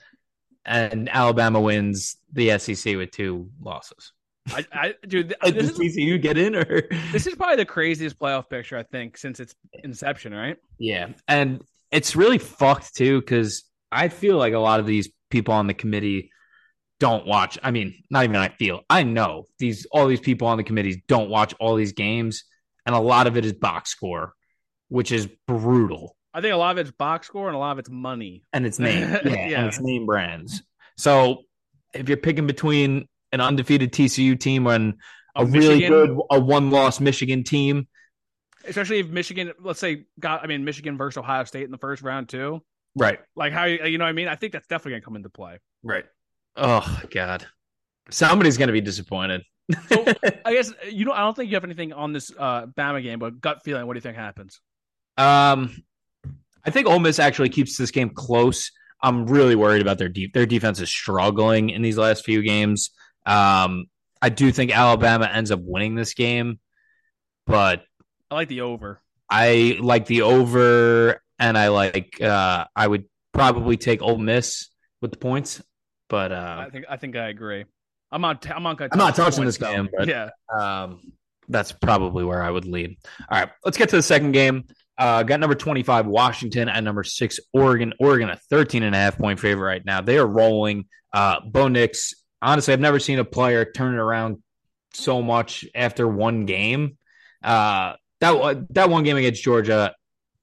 and 0.65 1.09
Alabama 1.09 1.61
wins 1.61 2.17
the 2.33 2.59
SEC 2.59 2.97
with 2.97 3.11
two 3.11 3.51
losses. 3.61 4.13
I, 4.49 4.67
I 4.73 4.95
dude, 5.07 5.35
this 5.43 5.71
is, 5.71 5.79
TCU 5.79 6.21
get 6.21 6.37
in 6.37 6.57
or 6.57 6.89
this 7.13 7.27
is 7.27 7.35
probably 7.35 7.57
the 7.57 7.65
craziest 7.65 8.19
playoff 8.19 8.49
picture 8.51 8.77
I 8.77 8.83
think 8.83 9.17
since 9.17 9.39
its 9.41 9.55
inception, 9.85 10.35
right? 10.35 10.57
Yeah, 10.79 11.09
and 11.29 11.63
it's 11.91 12.17
really 12.17 12.39
fucked 12.39 12.95
too 12.95 13.21
because 13.21 13.65
I 13.91 14.09
feel 14.09 14.39
like 14.39 14.55
a 14.55 14.59
lot 14.59 14.81
of 14.81 14.87
these 14.87 15.11
people 15.31 15.55
on 15.55 15.67
the 15.67 15.75
committee 15.75 16.31
don't 16.99 17.27
watch. 17.27 17.59
I 17.63 17.71
mean, 17.71 17.95
not 18.11 18.25
even 18.25 18.37
I 18.37 18.49
feel. 18.49 18.83
I 18.89 19.03
know 19.03 19.47
these 19.59 19.87
all 19.93 20.07
these 20.07 20.21
people 20.21 20.49
on 20.49 20.57
the 20.57 20.65
committees 20.65 20.99
don't 21.07 21.31
watch 21.31 21.55
all 21.61 21.77
these 21.77 21.93
games, 21.93 22.45
and 22.87 22.95
a 22.95 23.01
lot 23.01 23.27
of 23.27 23.37
it 23.37 23.45
is 23.45 23.53
box 23.53 23.91
score, 23.91 24.35
which 24.89 25.13
is 25.13 25.29
brutal. 25.47 26.17
I 26.35 26.41
think 26.41 26.55
a 26.55 26.57
lot 26.57 26.73
of 26.73 26.79
it's 26.79 26.91
box 26.91 27.27
score 27.27 27.49
and 27.49 27.57
a 27.57 27.59
lot 27.59 27.73
of 27.73 27.79
it's 27.79 27.91
money 27.91 28.45
and 28.53 28.65
it's 28.65 28.79
name, 28.81 29.11
yeah, 29.11 29.49
yeah. 29.49 29.59
and 29.59 29.69
it's 29.69 29.81
name 29.81 30.07
brands. 30.07 30.63
So 30.97 31.43
if 31.95 32.09
you're 32.09 32.19
picking 32.19 32.47
between 32.47 33.09
an 33.33 33.41
undefeated 33.41 33.93
TCU 33.93 34.39
team 34.39 34.67
and 34.67 34.95
a, 35.35 35.43
a 35.43 35.47
really 35.47 35.81
good 35.81 36.19
a 36.31 36.41
one 36.41 36.71
loss 36.71 37.01
Michigan 37.01 37.45
team, 37.45 37.89
especially 38.67 39.01
if 39.01 39.09
Michigan, 39.09 39.53
let's 39.61 39.81
say, 39.81 40.05
got 40.21 40.43
I 40.43 40.47
mean 40.47 40.65
Michigan 40.65 40.97
versus 40.97 41.19
Ohio 41.19 41.45
State 41.45 41.65
in 41.65 41.71
the 41.71 41.79
first 41.79 42.03
round 42.03 42.29
too, 42.29 42.63
right? 42.97 43.19
Like 43.37 43.53
how 43.53 43.65
you 43.65 43.85
you 43.85 43.99
know 43.99 44.05
what 44.05 44.11
I 44.11 44.13
mean? 44.13 44.29
I 44.29 44.37
think 44.37 44.53
that's 44.53 44.67
definitely 44.67 44.93
gonna 44.93 45.05
come 45.05 45.17
into 45.17 45.31
play, 45.31 45.59
right? 45.83 46.05
Oh 46.57 47.01
God, 47.11 47.47
somebody's 48.11 48.59
gonna 48.59 48.73
be 48.73 48.81
disappointed. 48.81 49.43
so 49.89 50.05
I 50.45 50.53
guess 50.55 50.73
you 50.91 51.05
know 51.05 51.13
I 51.13 51.21
don't 51.21 51.35
think 51.35 51.51
you 51.51 51.57
have 51.57 51.65
anything 51.65 51.93
on 51.93 52.13
this 52.13 52.33
uh 52.39 52.67
Bama 52.67 53.03
game, 53.03 53.19
but 53.19 53.41
gut 53.41 53.63
feeling, 53.65 53.87
what 53.87 53.95
do 53.95 53.99
you 53.99 54.03
think 54.03 54.17
happens? 54.17 54.61
Um, 55.17 55.83
I 56.65 56.71
think 56.71 56.87
Ole 56.87 57.01
Miss 57.01 57.19
actually 57.19 57.49
keeps 57.49 57.77
this 57.77 57.91
game 57.91 58.11
close. 58.11 58.71
I'm 59.03 59.27
really 59.27 59.57
worried 59.57 59.83
about 59.83 59.99
their 59.99 60.09
deep. 60.09 60.33
Their 60.33 60.47
defense 60.47 60.81
is 60.81 60.89
struggling 60.89 61.71
in 61.71 61.83
these 61.83 61.99
last 61.99 62.25
few 62.25 62.43
games. 62.43 62.91
Um, 63.27 63.87
I 64.21 64.29
do 64.29 64.53
think 64.53 64.71
Alabama 64.77 65.29
ends 65.33 65.51
up 65.51 65.61
winning 65.61 65.97
this 65.97 66.15
game, 66.15 66.61
but 67.47 67.83
I 68.31 68.35
like 68.37 68.49
the 68.49 68.61
over. 68.61 69.01
I 69.29 69.79
like 69.81 70.07
the 70.07 70.23
over, 70.23 71.21
and 71.39 71.59
I 71.59 71.69
like. 71.69 72.21
Uh, 72.21 72.67
I 72.77 72.87
would 72.87 73.07
probably 73.33 73.77
take 73.77 74.03
Ole 74.03 74.19
Miss 74.19 74.69
with 75.01 75.11
the 75.11 75.17
points, 75.17 75.61
but 76.09 76.31
uh, 76.31 76.65
I 76.67 76.71
think 76.71 76.85
I 76.89 76.97
think 76.97 77.17
I 77.17 77.29
agree. 77.29 77.65
I'm 78.13 78.21
not. 78.21 78.49
I'm 78.49 78.63
not. 78.63 78.81
I'm 78.81 78.99
not 78.99 79.17
touching 79.17 79.45
this 79.45 79.59
game. 79.59 79.89
But, 79.97 80.07
yeah. 80.07 80.31
Um, 80.57 81.01
that's 81.49 81.73
probably 81.73 82.25
where 82.25 82.43
I 82.43 82.51
would 82.51 82.67
lead. 82.67 82.97
All 83.29 83.41
right, 83.41 83.51
let's 83.65 83.77
get 83.77 83.89
to 83.89 83.97
the 83.97 84.03
second 84.03 84.33
game. 84.33 84.65
Uh, 85.03 85.25
got 85.25 85.41
number 85.41 85.57
25, 85.57 86.07
Washington, 86.07 86.69
at 86.69 86.85
number 86.85 87.03
six, 87.03 87.41
Oregon. 87.53 87.93
Oregon, 87.99 88.31
a 88.31 88.37
13 88.37 88.85
and 88.85 88.95
a 88.95 88.99
half 88.99 89.19
point 89.19 89.41
favorite 89.41 89.67
right 89.67 89.85
now. 89.85 90.01
They 90.01 90.17
are 90.17 90.25
rolling. 90.25 90.85
Uh, 91.13 91.41
Bo 91.45 91.67
Nix, 91.67 92.15
honestly, 92.41 92.73
I've 92.73 92.79
never 92.79 93.01
seen 93.01 93.19
a 93.19 93.25
player 93.25 93.65
turn 93.65 93.95
it 93.95 93.99
around 93.99 94.45
so 94.95 95.21
much 95.21 95.65
after 95.75 96.07
one 96.07 96.47
game. 96.47 96.99
Uh, 97.43 97.95
that 98.21 98.65
that 98.71 98.91
one 98.91 99.03
game 99.03 99.17
against 99.17 99.43
Georgia, 99.43 99.93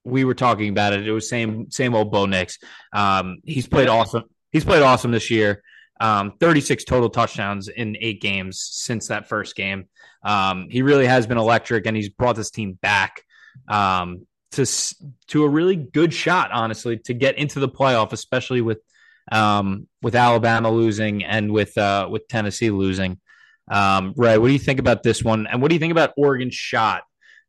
we 0.04 0.26
were 0.26 0.34
talking 0.34 0.68
about 0.68 0.92
it. 0.92 1.08
It 1.08 1.12
was 1.14 1.30
same 1.30 1.72
same 1.72 1.96
old 1.96 2.12
Bo 2.12 2.26
Nix. 2.26 2.58
Um, 2.92 3.38
he's 3.46 3.66
played 3.66 3.88
awesome. 3.88 4.26
He's 4.52 4.66
played 4.66 4.82
awesome 4.82 5.12
this 5.12 5.32
year. 5.32 5.64
Um, 6.02 6.34
36 6.38 6.84
total 6.84 7.10
touchdowns 7.10 7.70
in 7.70 7.96
eight 8.02 8.22
games 8.22 8.68
since 8.70 9.08
that 9.08 9.30
first 9.30 9.56
game. 9.56 9.88
Um, 10.22 10.68
he 10.70 10.82
really 10.82 11.06
has 11.06 11.28
been 11.28 11.38
electric, 11.38 11.86
and 11.86 11.96
he's 11.96 12.10
brought 12.10 12.36
this 12.36 12.52
team 12.52 12.74
back. 12.74 13.24
Um, 13.70 14.26
to 14.52 14.66
to 15.28 15.44
a 15.44 15.50
really 15.50 15.76
good 15.76 16.14
shot, 16.14 16.52
honestly, 16.52 16.98
to 17.06 17.14
get 17.14 17.38
into 17.38 17.60
the 17.60 17.70
playoff, 17.70 18.12
especially 18.12 18.62
with 18.62 18.80
um, 19.32 19.88
with 20.02 20.16
Alabama 20.16 20.72
losing 20.72 21.24
and 21.24 21.52
with 21.52 21.78
uh, 21.78 22.08
with 22.10 22.28
Tennessee 22.28 22.72
losing. 22.72 23.20
Um, 23.70 24.14
what 24.16 24.40
do 24.40 24.52
you 24.52 24.60
think 24.60 24.80
about 24.80 25.04
this 25.04 25.24
one? 25.24 25.48
And 25.48 25.62
what 25.62 25.70
do 25.70 25.76
you 25.76 25.80
think 25.80 25.92
about 25.92 26.14
Oregon's 26.18 26.56
shot? 26.56 27.04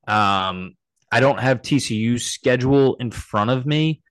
Um, 0.06 0.74
I 1.10 1.20
don't 1.20 1.40
have 1.40 1.62
TCU's 1.62 2.26
schedule 2.26 2.96
in 2.96 3.10
front 3.10 3.50
of 3.50 3.66
me, 3.66 4.02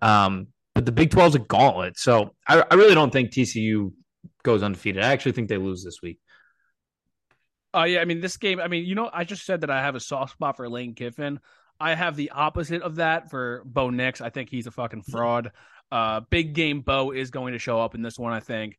um, 0.00 0.48
but 0.74 0.86
the 0.86 0.92
Big 0.92 1.10
12 1.10 1.28
is 1.28 1.34
a 1.34 1.38
gauntlet. 1.40 1.98
So 1.98 2.34
I, 2.46 2.64
I, 2.70 2.74
really 2.74 2.94
don't 2.94 3.12
think 3.12 3.30
TCU 3.30 3.92
goes 4.42 4.62
undefeated. 4.62 5.02
I 5.02 5.12
actually 5.12 5.32
think 5.32 5.48
they 5.48 5.58
lose 5.58 5.84
this 5.84 6.00
week. 6.02 6.18
Uh, 7.74 7.84
yeah. 7.84 8.00
I 8.00 8.04
mean, 8.06 8.20
this 8.20 8.36
game, 8.36 8.60
I 8.60 8.68
mean, 8.68 8.86
you 8.86 8.94
know, 8.94 9.10
I 9.12 9.24
just 9.24 9.44
said 9.44 9.62
that 9.62 9.70
I 9.70 9.82
have 9.82 9.94
a 9.94 10.00
soft 10.00 10.32
spot 10.32 10.56
for 10.56 10.68
Lane 10.68 10.94
Kiffin. 10.94 11.40
I 11.80 11.94
have 11.94 12.16
the 12.16 12.30
opposite 12.30 12.82
of 12.82 12.96
that 12.96 13.30
for 13.30 13.62
Bo 13.64 13.90
Nix. 13.90 14.20
I 14.20 14.30
think 14.30 14.50
he's 14.50 14.66
a 14.66 14.70
fucking 14.70 15.02
fraud. 15.02 15.52
Uh, 15.92 16.20
big 16.30 16.54
game 16.54 16.80
Bo 16.80 17.12
is 17.12 17.30
going 17.30 17.52
to 17.52 17.58
show 17.58 17.80
up 17.80 17.94
in 17.94 18.02
this 18.02 18.18
one, 18.18 18.32
I 18.32 18.40
think. 18.40 18.78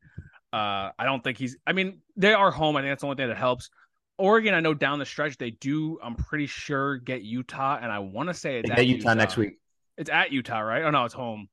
Uh, 0.51 0.89
I 0.97 1.05
don't 1.05 1.23
think 1.23 1.37
he's. 1.37 1.57
I 1.65 1.73
mean, 1.73 2.01
they 2.15 2.33
are 2.33 2.51
home. 2.51 2.75
I 2.75 2.81
think 2.81 2.91
that's 2.91 3.01
the 3.01 3.07
only 3.07 3.17
thing 3.17 3.29
that 3.29 3.37
helps. 3.37 3.69
Oregon, 4.17 4.53
I 4.53 4.59
know 4.61 4.73
down 4.73 4.99
the 4.99 5.05
stretch 5.05 5.37
they 5.37 5.51
do. 5.51 5.99
I'm 6.01 6.15
pretty 6.15 6.47
sure 6.47 6.97
get 6.97 7.21
Utah, 7.21 7.77
and 7.81 7.91
I 7.91 7.99
want 7.99 8.29
to 8.29 8.33
say 8.33 8.59
it's 8.59 8.69
at 8.69 8.85
Utah, 8.85 8.97
Utah, 8.97 9.13
next 9.13 9.37
week. 9.37 9.59
It's 9.97 10.09
at 10.09 10.31
Utah, 10.31 10.59
right? 10.59 10.83
Oh 10.83 10.89
no, 10.89 11.05
it's 11.05 11.13
home. 11.13 11.47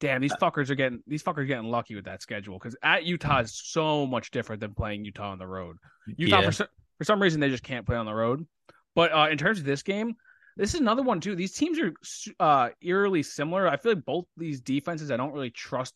Damn, 0.00 0.20
these 0.20 0.32
uh, 0.32 0.36
fuckers 0.36 0.70
are 0.70 0.74
getting 0.74 1.02
these 1.06 1.22
fuckers 1.22 1.38
are 1.38 1.44
getting 1.44 1.70
lucky 1.70 1.94
with 1.94 2.06
that 2.06 2.22
schedule 2.22 2.58
because 2.58 2.76
at 2.82 3.04
Utah 3.04 3.40
is 3.40 3.60
so 3.64 4.06
much 4.06 4.30
different 4.30 4.60
than 4.60 4.74
playing 4.74 5.04
Utah 5.04 5.30
on 5.30 5.38
the 5.38 5.46
road. 5.46 5.76
Utah 6.16 6.40
yeah. 6.40 6.50
for 6.50 6.68
for 6.98 7.04
some 7.04 7.22
reason 7.22 7.40
they 7.40 7.50
just 7.50 7.62
can't 7.62 7.86
play 7.86 7.96
on 7.96 8.06
the 8.06 8.14
road. 8.14 8.46
But 8.94 9.12
uh, 9.12 9.28
in 9.30 9.38
terms 9.38 9.58
of 9.58 9.64
this 9.64 9.82
game, 9.82 10.16
this 10.58 10.74
is 10.74 10.80
another 10.80 11.02
one 11.02 11.20
too. 11.20 11.36
These 11.36 11.52
teams 11.52 11.78
are 11.78 11.94
uh, 12.40 12.70
eerily 12.82 13.22
similar. 13.22 13.68
I 13.68 13.76
feel 13.76 13.92
like 13.92 14.04
both 14.04 14.26
these 14.36 14.60
defenses 14.60 15.10
I 15.10 15.16
don't 15.16 15.32
really 15.32 15.50
trust 15.50 15.94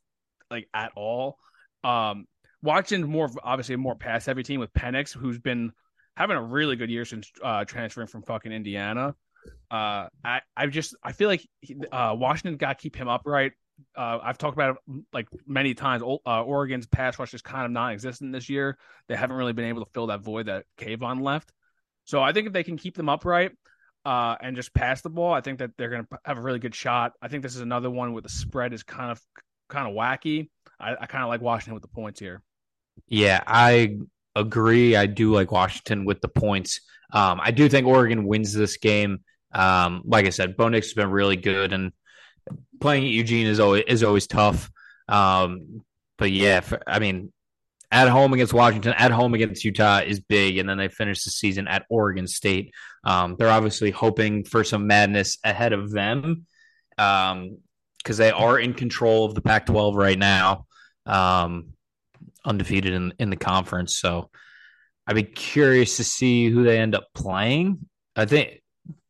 like 0.50 0.68
at 0.72 0.92
all. 0.94 1.38
Um, 1.82 2.26
more 2.62 3.28
obviously 3.42 3.74
a 3.74 3.78
more 3.78 3.96
pass 3.96 4.24
heavy 4.24 4.44
team 4.44 4.60
with 4.60 4.72
Penix, 4.72 5.12
who's 5.12 5.38
been 5.38 5.72
having 6.16 6.36
a 6.36 6.42
really 6.42 6.76
good 6.76 6.90
year 6.90 7.04
since 7.04 7.30
uh, 7.42 7.64
transferring 7.64 8.06
from 8.06 8.22
fucking 8.22 8.52
Indiana. 8.52 9.16
Uh, 9.68 10.06
I 10.24 10.40
I 10.56 10.66
just 10.68 10.94
I 11.02 11.10
feel 11.10 11.28
like 11.28 11.44
uh, 11.90 12.14
Washington 12.16 12.56
got 12.56 12.78
to 12.78 12.82
keep 12.82 12.94
him 12.94 13.08
upright. 13.08 13.52
Uh, 13.96 14.20
I've 14.22 14.38
talked 14.38 14.56
about 14.56 14.76
it 14.76 15.04
like 15.12 15.26
many 15.44 15.74
times. 15.74 16.04
Uh, 16.04 16.42
Oregon's 16.44 16.86
pass 16.86 17.18
rush 17.18 17.34
is 17.34 17.42
kind 17.42 17.64
of 17.64 17.72
non-existent 17.72 18.32
this 18.32 18.48
year. 18.48 18.78
They 19.08 19.16
haven't 19.16 19.34
really 19.34 19.54
been 19.54 19.64
able 19.64 19.84
to 19.84 19.90
fill 19.90 20.06
that 20.06 20.20
void 20.20 20.46
that 20.46 20.66
Kayvon 20.78 21.20
left. 21.20 21.50
So 22.04 22.22
I 22.22 22.32
think 22.32 22.46
if 22.46 22.52
they 22.52 22.62
can 22.62 22.76
keep 22.76 22.96
them 22.96 23.08
upright 23.08 23.52
uh, 24.04 24.36
and 24.40 24.56
just 24.56 24.74
pass 24.74 25.00
the 25.00 25.10
ball, 25.10 25.32
I 25.32 25.40
think 25.40 25.58
that 25.58 25.70
they're 25.76 25.90
going 25.90 26.04
to 26.04 26.18
have 26.24 26.38
a 26.38 26.40
really 26.40 26.58
good 26.58 26.74
shot. 26.74 27.12
I 27.22 27.28
think 27.28 27.42
this 27.42 27.54
is 27.54 27.60
another 27.60 27.90
one 27.90 28.12
where 28.12 28.22
the 28.22 28.28
spread 28.28 28.72
is 28.72 28.82
kind 28.82 29.10
of 29.10 29.20
kind 29.68 29.88
of 29.88 29.94
wacky. 29.94 30.50
I, 30.80 30.96
I 31.00 31.06
kind 31.06 31.22
of 31.22 31.28
like 31.28 31.40
Washington 31.40 31.74
with 31.74 31.82
the 31.82 31.88
points 31.88 32.20
here. 32.20 32.42
Yeah, 33.06 33.42
I 33.46 33.98
agree. 34.34 34.96
I 34.96 35.06
do 35.06 35.32
like 35.32 35.52
Washington 35.52 36.04
with 36.04 36.20
the 36.20 36.28
points. 36.28 36.80
Um, 37.12 37.40
I 37.42 37.50
do 37.50 37.68
think 37.68 37.86
Oregon 37.86 38.26
wins 38.26 38.52
this 38.52 38.76
game. 38.76 39.20
Um, 39.52 40.02
like 40.04 40.26
I 40.26 40.30
said, 40.30 40.56
Bo 40.56 40.68
Nix 40.68 40.88
has 40.88 40.94
been 40.94 41.10
really 41.10 41.36
good, 41.36 41.72
and 41.72 41.92
playing 42.80 43.04
at 43.04 43.10
Eugene 43.10 43.46
is 43.46 43.60
always 43.60 43.84
is 43.86 44.02
always 44.02 44.26
tough. 44.26 44.70
Um, 45.08 45.82
but 46.18 46.30
yeah, 46.30 46.60
for, 46.60 46.80
I 46.86 46.98
mean, 46.98 47.32
at 47.92 48.08
home 48.08 48.32
against 48.32 48.54
Washington, 48.54 48.94
at 48.96 49.10
home 49.10 49.34
against 49.34 49.64
Utah 49.64 50.00
is 50.00 50.18
big, 50.18 50.56
and 50.56 50.68
then 50.68 50.78
they 50.78 50.88
finish 50.88 51.22
the 51.22 51.30
season 51.30 51.68
at 51.68 51.84
Oregon 51.90 52.26
State. 52.26 52.72
Um, 53.04 53.36
they're 53.38 53.50
obviously 53.50 53.90
hoping 53.90 54.44
for 54.44 54.64
some 54.64 54.86
madness 54.86 55.36
ahead 55.44 55.74
of 55.74 55.92
them 55.92 56.46
because 56.96 57.32
um, 57.32 57.58
they 58.16 58.30
are 58.30 58.58
in 58.58 58.72
control 58.72 59.26
of 59.26 59.34
the 59.34 59.42
Pac-12 59.42 59.94
right 59.94 60.18
now. 60.18 60.64
Um, 61.04 61.74
undefeated 62.44 62.94
in 62.94 63.12
in 63.18 63.30
the 63.30 63.36
conference. 63.36 63.96
So 63.98 64.30
I'd 65.06 65.16
be 65.16 65.22
curious 65.22 65.98
to 65.98 66.04
see 66.04 66.48
who 66.48 66.64
they 66.64 66.78
end 66.78 66.94
up 66.94 67.08
playing. 67.14 67.86
I 68.16 68.24
think 68.24 68.62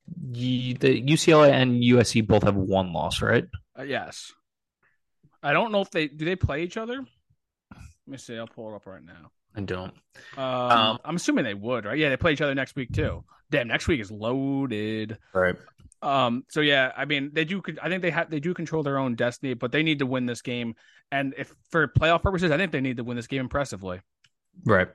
the 0.06 0.74
UCLA 0.74 1.50
and 1.50 1.82
USC 1.82 2.26
both 2.26 2.42
have 2.42 2.56
one 2.56 2.92
loss, 2.92 3.22
right? 3.22 3.44
Uh, 3.78 3.82
yes. 3.82 4.32
I 5.42 5.52
don't 5.52 5.72
know 5.72 5.80
if 5.80 5.90
they 5.90 6.08
do 6.08 6.24
they 6.24 6.36
play 6.36 6.62
each 6.62 6.76
other. 6.76 7.04
Let 8.06 8.12
me 8.12 8.18
see. 8.18 8.36
I'll 8.36 8.46
pull 8.46 8.72
it 8.72 8.76
up 8.76 8.86
right 8.86 9.04
now. 9.04 9.30
I 9.54 9.60
don't. 9.60 9.92
Um, 10.36 10.44
um, 10.44 10.98
I'm 11.04 11.16
assuming 11.16 11.44
they 11.44 11.54
would, 11.54 11.84
right? 11.84 11.98
Yeah, 11.98 12.08
they 12.08 12.16
play 12.16 12.32
each 12.32 12.40
other 12.40 12.54
next 12.54 12.74
week 12.74 12.92
too. 12.92 13.24
Damn, 13.50 13.68
next 13.68 13.86
week 13.86 14.00
is 14.00 14.10
loaded. 14.10 15.18
Right. 15.34 15.56
Um, 16.00 16.44
so 16.48 16.60
yeah, 16.60 16.90
I 16.96 17.04
mean, 17.04 17.30
they 17.32 17.44
do. 17.44 17.62
I 17.80 17.88
think 17.88 18.02
they 18.02 18.10
have 18.10 18.28
they 18.28 18.40
do 18.40 18.54
control 18.54 18.82
their 18.82 18.98
own 18.98 19.14
destiny, 19.14 19.54
but 19.54 19.70
they 19.70 19.82
need 19.82 20.00
to 20.00 20.06
win 20.06 20.26
this 20.26 20.42
game. 20.42 20.74
And 21.12 21.34
if 21.36 21.54
for 21.70 21.86
playoff 21.86 22.22
purposes, 22.22 22.50
I 22.50 22.56
think 22.56 22.72
they 22.72 22.80
need 22.80 22.96
to 22.96 23.04
win 23.04 23.16
this 23.16 23.28
game 23.28 23.40
impressively. 23.40 24.00
Right, 24.64 24.88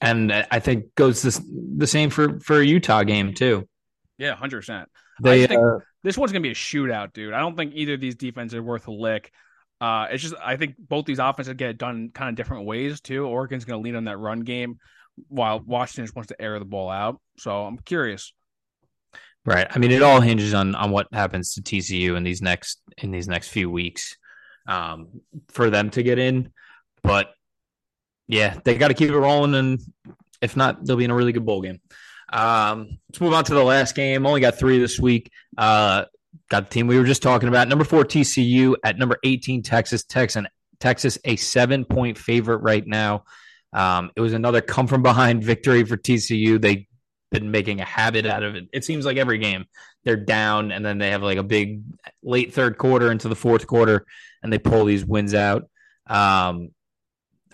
and 0.00 0.32
I 0.32 0.58
think 0.58 0.94
goes 0.96 1.22
this, 1.22 1.40
the 1.76 1.86
same 1.86 2.10
for 2.10 2.40
for 2.40 2.60
a 2.60 2.64
Utah 2.64 3.04
game 3.04 3.34
too. 3.34 3.68
Yeah, 4.16 4.34
hundred 4.34 4.58
percent. 4.58 4.88
They 5.22 5.46
think 5.46 5.62
uh, 5.62 5.78
this 6.02 6.18
one's 6.18 6.32
gonna 6.32 6.42
be 6.42 6.50
a 6.50 6.54
shootout, 6.54 7.12
dude. 7.12 7.34
I 7.34 7.38
don't 7.38 7.56
think 7.56 7.74
either 7.74 7.94
of 7.94 8.00
these 8.00 8.16
defenses 8.16 8.56
are 8.56 8.62
worth 8.62 8.88
a 8.88 8.92
lick. 8.92 9.30
Uh, 9.80 10.08
it's 10.10 10.22
just 10.22 10.34
I 10.42 10.56
think 10.56 10.74
both 10.78 11.06
these 11.06 11.18
offenses 11.18 11.54
get 11.54 11.70
it 11.70 11.78
done 11.78 12.10
kind 12.12 12.30
of 12.30 12.34
different 12.34 12.64
ways 12.64 13.00
too. 13.00 13.26
Oregon's 13.26 13.64
gonna 13.64 13.80
lean 13.80 13.96
on 13.96 14.04
that 14.04 14.18
run 14.18 14.40
game, 14.40 14.78
while 15.28 15.60
Washington 15.60 16.04
just 16.04 16.16
wants 16.16 16.28
to 16.28 16.40
air 16.40 16.58
the 16.58 16.64
ball 16.64 16.90
out. 16.90 17.20
So 17.38 17.64
I'm 17.64 17.78
curious. 17.78 18.32
Right. 19.44 19.66
I 19.70 19.78
mean, 19.78 19.92
it 19.92 20.02
all 20.02 20.20
hinges 20.20 20.52
on 20.52 20.74
on 20.74 20.90
what 20.90 21.06
happens 21.12 21.54
to 21.54 21.62
TCU 21.62 22.16
in 22.16 22.22
these 22.22 22.42
next 22.42 22.80
in 22.98 23.10
these 23.10 23.28
next 23.28 23.48
few 23.48 23.70
weeks 23.70 24.16
um, 24.66 25.20
for 25.48 25.70
them 25.70 25.90
to 25.90 26.02
get 26.02 26.18
in. 26.18 26.52
But 27.02 27.30
yeah, 28.26 28.58
they 28.64 28.76
got 28.76 28.88
to 28.88 28.94
keep 28.94 29.10
it 29.10 29.16
rolling, 29.16 29.54
and 29.54 29.80
if 30.42 30.56
not, 30.56 30.84
they'll 30.84 30.96
be 30.96 31.04
in 31.04 31.10
a 31.10 31.14
really 31.14 31.32
good 31.32 31.46
bowl 31.46 31.62
game. 31.62 31.80
Um, 32.30 32.98
let's 33.08 33.20
move 33.20 33.32
on 33.32 33.44
to 33.44 33.54
the 33.54 33.64
last 33.64 33.94
game. 33.94 34.26
Only 34.26 34.40
got 34.40 34.58
three 34.58 34.78
this 34.78 34.98
week. 34.98 35.30
Uh, 35.56 36.04
got 36.50 36.68
the 36.68 36.70
team 36.70 36.86
we 36.86 36.98
were 36.98 37.04
just 37.04 37.22
talking 37.22 37.48
about. 37.48 37.68
Number 37.68 37.84
four 37.84 38.04
TCU 38.04 38.76
at 38.84 38.98
number 38.98 39.18
eighteen 39.24 39.62
Texas. 39.62 40.04
Texas 40.04 40.44
Texas 40.80 41.18
a 41.24 41.36
seven 41.36 41.84
point 41.84 42.18
favorite 42.18 42.58
right 42.58 42.86
now. 42.86 43.24
Um, 43.72 44.10
it 44.16 44.20
was 44.20 44.32
another 44.32 44.60
come 44.60 44.86
from 44.86 45.02
behind 45.02 45.44
victory 45.44 45.84
for 45.84 45.96
TCU. 45.96 46.60
They've 46.60 46.86
been 47.30 47.50
making 47.50 47.80
a 47.80 47.84
habit 47.84 48.26
out 48.26 48.42
of 48.42 48.54
it. 48.54 48.68
It 48.72 48.84
seems 48.84 49.04
like 49.04 49.16
every 49.16 49.38
game 49.38 49.66
they're 50.04 50.16
down 50.16 50.72
and 50.72 50.84
then 50.84 50.98
they 50.98 51.10
have 51.10 51.22
like 51.22 51.36
a 51.38 51.42
big 51.42 51.82
late 52.22 52.54
third 52.54 52.78
quarter 52.78 53.10
into 53.10 53.28
the 53.28 53.36
fourth 53.36 53.66
quarter 53.66 54.06
and 54.42 54.52
they 54.52 54.58
pull 54.58 54.84
these 54.84 55.04
wins 55.04 55.34
out. 55.34 55.68
Um, 56.06 56.70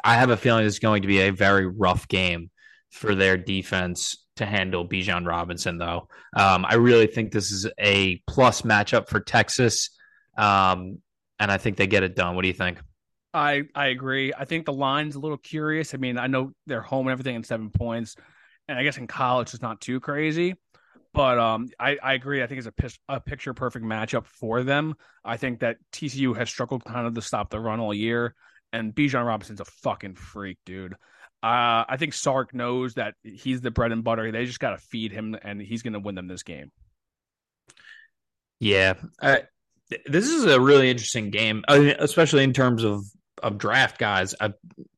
I 0.05 0.15
have 0.15 0.31
a 0.31 0.37
feeling 0.37 0.67
it's 0.67 0.79
going 0.79 1.03
to 1.03 1.09
be 1.09 1.21
a 1.21 1.31
very 1.31 1.67
rough 1.67 2.07
game 2.07 2.51
for 2.91 3.15
their 3.15 3.37
defense 3.37 4.24
to 4.37 4.47
handle 4.47 4.87
Bijan 4.87 5.27
Robinson, 5.27 5.79
though. 5.79 6.09
Um, 6.37 6.65
I 6.69 6.75
really 6.75 7.07
think 7.07 7.33
this 7.33 7.51
is 7.51 7.67
a 7.79 8.21
plus 8.27 8.63
matchup 8.63 9.09
for 9.09 9.21
Texas, 9.21 9.91
um, 10.37 10.99
and 11.39 11.51
I 11.51 11.59
think 11.59 11.77
they 11.77 11.87
get 11.87 12.03
it 12.03 12.17
done. 12.17 12.35
What 12.35 12.43
do 12.43 12.49
you 12.49 12.55
think? 12.55 12.79
I 13.33 13.63
I 13.75 13.87
agree. 13.89 14.33
I 14.37 14.45
think 14.45 14.67
the 14.67 14.73
line's 14.73 15.17
a 15.17 15.21
little 15.21 15.37
curious. 15.37 15.95
I 15.95 15.97
mean, 15.97 16.19
I 16.19 16.29
know 16.29 16.53
they're 16.67 16.83
home 16.83 17.07
and 17.07 17.13
everything 17.13 17.35
in 17.35 17.43
seven 17.43 17.71
points 17.71 18.17
and 18.69 18.79
I 18.79 18.83
guess 18.83 18.99
in 18.99 19.07
college 19.07 19.53
it's 19.53 19.63
not 19.63 19.81
too 19.81 20.01
crazy. 20.01 20.55
But 21.13 21.39
um, 21.39 21.69
I, 21.79 21.97
I 22.03 22.15
agree. 22.15 22.43
I 22.43 22.49
think 22.49 22.59
it's 22.59 22.67
a, 22.67 22.73
p- 22.73 22.99
a 23.09 23.21
picture 23.21 23.55
perfect 23.55 23.85
matchup 23.85 24.27
for 24.27 24.65
them. 24.65 24.97
I 25.25 25.37
think 25.37 25.61
that 25.61 25.77
TCU 25.93 26.37
has 26.37 26.51
struggled 26.51 26.85
kind 26.85 27.07
of 27.07 27.15
to 27.15 27.23
stop 27.23 27.51
the 27.51 27.61
run 27.61 27.79
all 27.79 27.95
year, 27.95 28.35
and 28.75 28.95
Bijan 28.95 29.25
Robinson's 29.25 29.61
a 29.61 29.65
fucking 29.65 30.17
freak, 30.17 30.59
dude. 30.67 30.95
Uh, 31.43 31.85
I 31.89 31.97
think 31.99 32.13
Sark 32.13 32.55
knows 32.55 32.95
that 32.95 33.15
he's 33.23 33.61
the 33.61 33.71
bread 33.71 33.93
and 33.93 34.03
butter. 34.03 34.33
They 34.33 34.47
just 34.47 34.61
got 34.61 34.71
to 34.71 34.79
feed 34.79 35.13
him, 35.13 35.37
and 35.43 35.61
he's 35.61 35.83
going 35.83 35.93
to 35.93 36.01
win 36.01 36.15
them 36.15 36.27
this 36.27 36.43
game. 36.43 36.73
Yeah, 38.59 38.95
this 40.07 40.29
is 40.29 40.45
a 40.45 40.61
really 40.61 40.91
interesting 40.91 41.31
game, 41.31 41.65
especially 41.69 42.45
in 42.45 42.53
terms 42.53 42.85
of 42.85 43.05
of 43.43 43.59
draft 43.59 43.99
guys. 43.99 44.35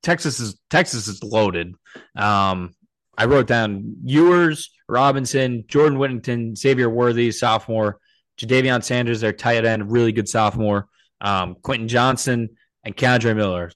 Texas 0.02 0.38
is 0.38 0.60
Texas 0.70 1.08
is 1.08 1.22
loaded. 1.22 1.74
Um, 2.14 2.74
I 3.18 3.24
wrote 3.24 3.46
down 3.46 3.96
Ewers, 4.04 4.70
Robinson, 4.88 5.64
Jordan 5.66 5.98
Whittington, 5.98 6.54
Xavier 6.54 6.88
Worthy, 6.88 7.32
sophomore, 7.32 7.98
Ja'Tavion 8.38 8.84
Sanders, 8.84 9.20
their 9.20 9.32
tight 9.32 9.64
end, 9.64 9.90
really 9.90 10.12
good 10.12 10.28
sophomore, 10.28 10.86
um, 11.20 11.56
Quentin 11.62 11.88
Johnston, 11.88 12.50
and 12.86 12.96
Kendre 12.96 13.36
Miller. 13.36 13.70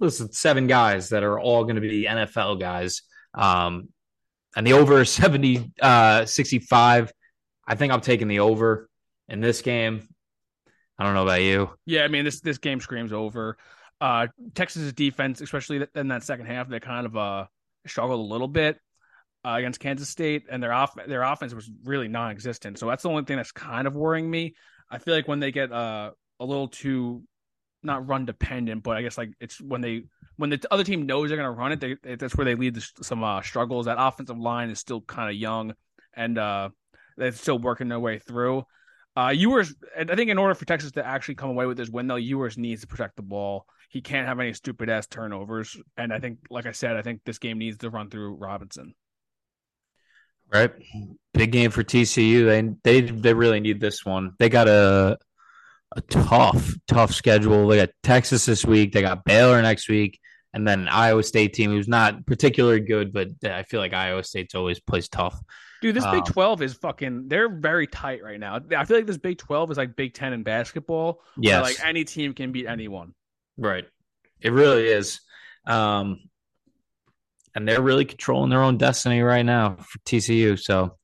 Listen, 0.00 0.32
seven 0.32 0.66
guys 0.66 1.10
that 1.10 1.22
are 1.22 1.38
all 1.38 1.64
going 1.64 1.76
to 1.76 1.80
be 1.82 2.06
NFL 2.06 2.60
guys. 2.60 3.02
Um, 3.34 3.90
and 4.56 4.66
the 4.66 4.72
over 4.74 5.04
70, 5.04 5.72
uh, 5.80 6.26
65. 6.26 7.12
I 7.66 7.74
think 7.76 7.92
I'm 7.92 8.00
taking 8.00 8.28
the 8.28 8.40
over 8.40 8.88
in 9.28 9.40
this 9.40 9.62
game. 9.62 10.08
I 10.98 11.04
don't 11.04 11.14
know 11.14 11.24
about 11.24 11.42
you. 11.42 11.70
Yeah, 11.86 12.04
I 12.04 12.08
mean 12.08 12.24
this 12.24 12.40
this 12.40 12.58
game 12.58 12.80
screams 12.80 13.12
over. 13.12 13.58
Uh, 14.00 14.28
Texas's 14.54 14.92
defense, 14.94 15.40
especially 15.42 15.86
in 15.94 16.08
that 16.08 16.24
second 16.24 16.46
half, 16.46 16.68
they 16.68 16.80
kind 16.80 17.06
of 17.06 17.16
uh 17.16 17.46
struggled 17.86 18.20
a 18.20 18.22
little 18.32 18.48
bit. 18.48 18.78
uh, 19.44 19.54
against 19.58 19.80
Kansas 19.80 20.08
State, 20.08 20.44
and 20.50 20.62
their 20.62 20.72
off 20.72 20.94
their 21.06 21.22
offense 21.22 21.54
was 21.54 21.70
really 21.84 22.08
non-existent. 22.08 22.78
So 22.78 22.86
that's 22.88 23.02
the 23.04 23.10
only 23.10 23.24
thing 23.24 23.36
that's 23.36 23.52
kind 23.52 23.86
of 23.86 23.94
worrying 23.94 24.30
me. 24.30 24.54
I 24.90 24.98
feel 24.98 25.14
like 25.14 25.28
when 25.28 25.40
they 25.40 25.52
get 25.52 25.72
uh, 25.72 26.10
a 26.40 26.44
little 26.44 26.68
too 26.68 27.22
not 27.82 28.06
run 28.06 28.24
dependent, 28.24 28.82
but 28.82 28.96
I 28.96 29.02
guess 29.02 29.18
like 29.18 29.30
it's 29.40 29.60
when 29.60 29.80
they 29.80 30.04
when 30.36 30.50
the 30.50 30.62
other 30.70 30.84
team 30.84 31.06
knows 31.06 31.28
they're 31.28 31.38
going 31.38 31.46
to 31.46 31.58
run 31.58 31.72
it, 31.72 31.80
they, 31.80 32.16
that's 32.16 32.36
where 32.36 32.44
they 32.44 32.54
lead 32.54 32.78
some 33.02 33.24
uh, 33.24 33.42
struggles. 33.42 33.86
That 33.86 33.96
offensive 33.98 34.38
line 34.38 34.70
is 34.70 34.78
still 34.78 35.00
kind 35.00 35.30
of 35.30 35.36
young, 35.36 35.74
and 36.14 36.38
uh, 36.38 36.70
they're 37.16 37.32
still 37.32 37.58
working 37.58 37.88
their 37.88 38.00
way 38.00 38.18
through. 38.18 38.64
Uh, 39.16 39.30
Ewers, 39.30 39.74
I 39.98 40.04
think, 40.04 40.30
in 40.30 40.36
order 40.36 40.54
for 40.54 40.66
Texas 40.66 40.92
to 40.92 41.06
actually 41.06 41.36
come 41.36 41.48
away 41.48 41.64
with 41.64 41.78
this 41.78 41.88
win, 41.88 42.06
though, 42.06 42.16
Ewers 42.16 42.58
needs 42.58 42.82
to 42.82 42.86
protect 42.86 43.16
the 43.16 43.22
ball. 43.22 43.64
He 43.88 44.02
can't 44.02 44.28
have 44.28 44.38
any 44.40 44.52
stupid 44.52 44.90
ass 44.90 45.06
turnovers, 45.06 45.74
and 45.96 46.12
I 46.12 46.18
think, 46.18 46.38
like 46.50 46.66
I 46.66 46.72
said, 46.72 46.96
I 46.96 47.02
think 47.02 47.22
this 47.24 47.38
game 47.38 47.58
needs 47.58 47.78
to 47.78 47.88
run 47.88 48.10
through 48.10 48.34
Robinson. 48.34 48.94
Right, 50.52 50.70
big 51.32 51.50
game 51.50 51.70
for 51.70 51.82
TCU. 51.82 52.44
They 52.84 53.00
they 53.00 53.10
they 53.10 53.34
really 53.34 53.58
need 53.58 53.80
this 53.80 54.04
one. 54.04 54.34
They 54.38 54.48
got 54.48 54.68
a 54.68 55.18
a 55.96 56.00
tough 56.02 56.74
tough 56.86 57.12
schedule. 57.12 57.66
They 57.66 57.76
got 57.76 57.90
Texas 58.02 58.46
this 58.46 58.64
week. 58.64 58.92
They 58.92 59.02
got 59.02 59.24
Baylor 59.24 59.60
next 59.62 59.88
week, 59.88 60.20
and 60.52 60.66
then 60.66 60.88
Iowa 60.88 61.22
State 61.22 61.54
team 61.54 61.70
who's 61.70 61.88
not 61.88 62.26
particularly 62.26 62.80
good, 62.80 63.12
but 63.12 63.28
I 63.44 63.62
feel 63.62 63.80
like 63.80 63.92
Iowa 63.92 64.22
State's 64.24 64.54
always 64.54 64.80
plays 64.80 65.08
tough. 65.08 65.38
Dude, 65.82 65.94
this 65.94 66.04
um, 66.04 66.12
Big 66.12 66.24
Twelve 66.24 66.62
is 66.62 66.74
fucking. 66.74 67.28
They're 67.28 67.48
very 67.48 67.86
tight 67.86 68.22
right 68.22 68.40
now. 68.40 68.60
I 68.76 68.84
feel 68.84 68.96
like 68.96 69.06
this 69.06 69.18
Big 69.18 69.38
Twelve 69.38 69.70
is 69.70 69.76
like 69.76 69.96
Big 69.96 70.14
Ten 70.14 70.32
in 70.32 70.42
basketball. 70.42 71.22
Yeah, 71.36 71.60
like 71.60 71.84
any 71.84 72.04
team 72.04 72.34
can 72.34 72.52
beat 72.52 72.66
anyone. 72.66 73.14
Right. 73.56 73.86
It 74.40 74.52
really 74.52 74.86
is. 74.86 75.20
Um, 75.66 76.20
and 77.54 77.66
they're 77.66 77.82
really 77.82 78.04
controlling 78.04 78.50
their 78.50 78.62
own 78.62 78.76
destiny 78.76 79.22
right 79.22 79.44
now 79.44 79.76
for 79.76 79.98
TCU. 80.00 80.58
So 80.58 80.96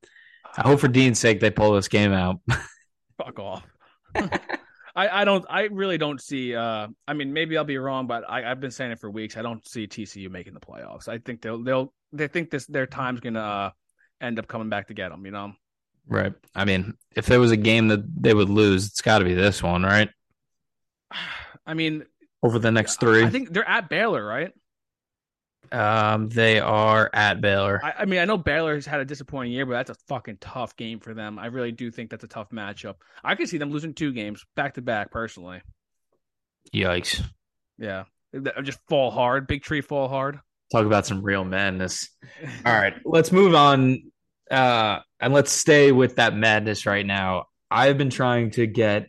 I 0.57 0.63
hope 0.63 0.81
for 0.81 0.89
Dean's 0.89 1.19
sake 1.19 1.41
they 1.41 1.51
pull 1.51 1.73
this 1.73 1.89
game 1.89 2.13
out. 2.13 2.41
Fuck 3.19 3.39
off. 3.39 3.67
I, 4.95 5.23
I 5.23 5.25
don't 5.25 5.45
I 5.49 5.63
really 5.65 5.99
don't 5.99 6.21
see 6.21 6.55
uh 6.55 6.89
I 7.07 7.13
mean 7.15 7.33
maybe 7.33 7.57
I'll 7.57 7.65
be 7.65 7.79
wrong 7.79 8.07
but 8.07 8.29
I, 8.29 8.51
I've 8.51 8.61
been 8.61 8.71
saying 8.71 8.93
it 8.93 9.01
for 9.01 9.11
weeks. 9.11 9.37
I 9.37 9.43
don't 9.43 9.67
see 9.67 9.87
TCU 9.87 10.31
making 10.31 10.55
the 10.55 10.61
playoffs. 10.61 11.09
I 11.09 11.19
think 11.19 11.43
they'll 11.43 11.63
they'll 11.63 11.93
they 12.13 12.29
think 12.29 12.51
this 12.51 12.67
their 12.67 12.87
time's 12.87 13.21
gonna 13.21 13.41
uh, 13.41 13.71
end 14.21 14.39
up 14.39 14.49
coming 14.49 14.69
back 14.69 14.89
to 14.89 14.95
get 14.95 15.11
them 15.11 15.25
you 15.25 15.33
know? 15.33 15.53
Right. 16.07 16.35
I 16.55 16.65
mean 16.65 16.95
if 17.17 17.27
there 17.27 17.41
was 17.41 17.53
a 17.53 17.57
game 17.57 17.89
that 17.89 18.03
they 18.23 18.35
would 18.35 18.51
lose 18.51 18.87
it's 18.87 19.01
got 19.01 19.19
to 19.19 19.25
be 19.25 19.35
this 19.35 19.63
one 19.63 19.83
right? 19.83 20.11
I 21.67 21.75
mean 21.75 22.05
over 22.43 22.59
the 22.59 22.73
next 22.73 22.99
three. 22.99 23.25
I 23.25 23.31
think 23.31 23.53
they're 23.53 23.69
at 23.69 23.89
Baylor 23.89 24.25
right 24.25 24.53
um, 25.73 26.29
they 26.29 26.61
are 26.61 27.09
at 27.13 27.41
Baylor. 27.41 27.81
I, 27.83 27.95
I, 28.01 28.05
mean, 28.05 28.21
I 28.21 28.27
know 28.27 28.37
Baylor 28.37 28.75
has 28.75 28.85
had 28.85 29.01
a 29.01 29.05
disappointing 29.05 29.53
year, 29.53 29.65
but 29.65 29.73
that's 29.73 29.91
a 29.91 30.03
fucking 30.07 30.37
tough 30.41 30.77
game 30.77 31.01
for 31.01 31.15
them. 31.15 31.39
I 31.39 31.47
really 31.47 31.73
do 31.73 31.91
think 31.91 32.11
that's 32.11 32.25
a 32.25 32.29
tough 32.29 32.51
matchup. 32.51 32.97
I 33.25 33.35
could 33.35 33.49
see 33.49 33.59
them 33.59 33.71
losing 33.71 33.95
two 33.95 34.13
games 34.13 34.45
back 34.55 34.75
to 34.75 34.83
back, 34.83 35.11
personally. 35.11 35.63
Yikes! 36.75 37.23
Yeah, 37.79 38.05
just 38.63 38.79
fall 38.89 39.11
hard. 39.11 39.47
Big 39.47 39.63
tree 39.63 39.81
fall 39.81 40.09
hard. 40.09 40.39
Talk 40.71 40.85
about 40.85 41.07
some 41.07 41.23
real 41.23 41.45
madness. 41.45 42.09
All 42.67 42.73
right, 42.73 42.95
let's 43.05 43.33
move 43.33 43.55
on, 43.55 44.13
uh, 44.51 44.99
and 45.21 45.33
let's 45.33 45.53
stay 45.53 45.91
with 45.91 46.17
that 46.17 46.35
madness 46.37 46.85
right 46.85 47.05
now. 47.05 47.47
I've 47.71 47.97
been 47.97 48.11
trying 48.11 48.51
to 48.53 48.67
get 48.67 49.07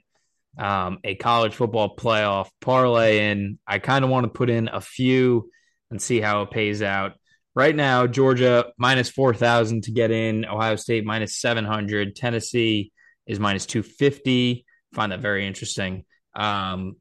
um, 0.58 1.00
a 1.04 1.16
college 1.16 1.56
football 1.56 1.96
playoff 1.96 2.48
parlay 2.62 3.32
in. 3.32 3.60
I 3.68 3.80
kind 3.80 4.06
of 4.06 4.10
want 4.10 4.24
to 4.24 4.30
put 4.30 4.50
in 4.50 4.70
a 4.70 4.80
few 4.80 5.50
and 5.94 6.02
see 6.02 6.20
how 6.20 6.42
it 6.42 6.50
pays 6.50 6.82
out. 6.82 7.14
Right 7.56 7.76
now, 7.76 8.08
Georgia 8.08 8.66
minus 8.80 9.10
4,000 9.12 9.84
to 9.84 9.92
get 9.92 10.10
in, 10.10 10.44
Ohio 10.44 10.76
State 10.76 11.06
minus 11.06 11.38
700, 11.38 12.16
Tennessee 12.16 12.92
is 13.28 13.40
minus 13.40 13.68
250. 13.68 14.66
Find 14.94 15.12
that 15.12 15.20
very 15.20 15.46
interesting. 15.46 16.04
Um, 16.36 16.96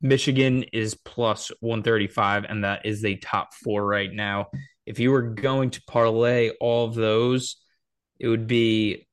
Michigan 0.00 0.64
is 0.72 0.96
plus 0.96 1.52
135, 1.60 2.46
and 2.48 2.64
that 2.64 2.84
is 2.84 3.00
the 3.00 3.16
top 3.16 3.54
four 3.54 3.86
right 3.86 4.12
now. 4.12 4.48
If 4.86 4.98
you 4.98 5.12
were 5.12 5.22
going 5.22 5.70
to 5.70 5.82
parlay 5.86 6.50
all 6.60 6.86
of 6.86 6.96
those, 6.96 7.62
it 8.18 8.26
would 8.26 8.48
be 8.48 9.06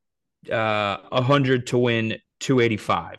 uh, 0.52 0.98
100 1.10 1.68
to 1.68 1.78
win 1.78 2.18
285. 2.40 3.18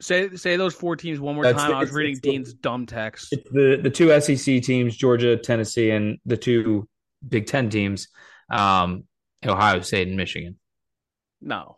Say 0.00 0.34
say 0.36 0.56
those 0.56 0.74
four 0.74 0.96
teams 0.96 1.20
one 1.20 1.34
more 1.34 1.44
That's 1.44 1.58
time. 1.58 1.70
The, 1.70 1.76
I 1.76 1.80
was 1.80 1.92
reading 1.92 2.18
Dean's 2.22 2.54
the, 2.54 2.60
dumb 2.60 2.86
text. 2.86 3.30
the 3.52 3.78
the 3.82 3.90
two 3.90 4.18
SEC 4.20 4.62
teams, 4.62 4.96
Georgia, 4.96 5.36
Tennessee, 5.36 5.90
and 5.90 6.18
the 6.24 6.36
two 6.36 6.88
Big 7.26 7.46
Ten 7.46 7.68
teams, 7.68 8.08
um, 8.50 9.04
Ohio 9.44 9.80
State 9.80 10.08
and 10.08 10.16
Michigan. 10.16 10.58
No. 11.40 11.76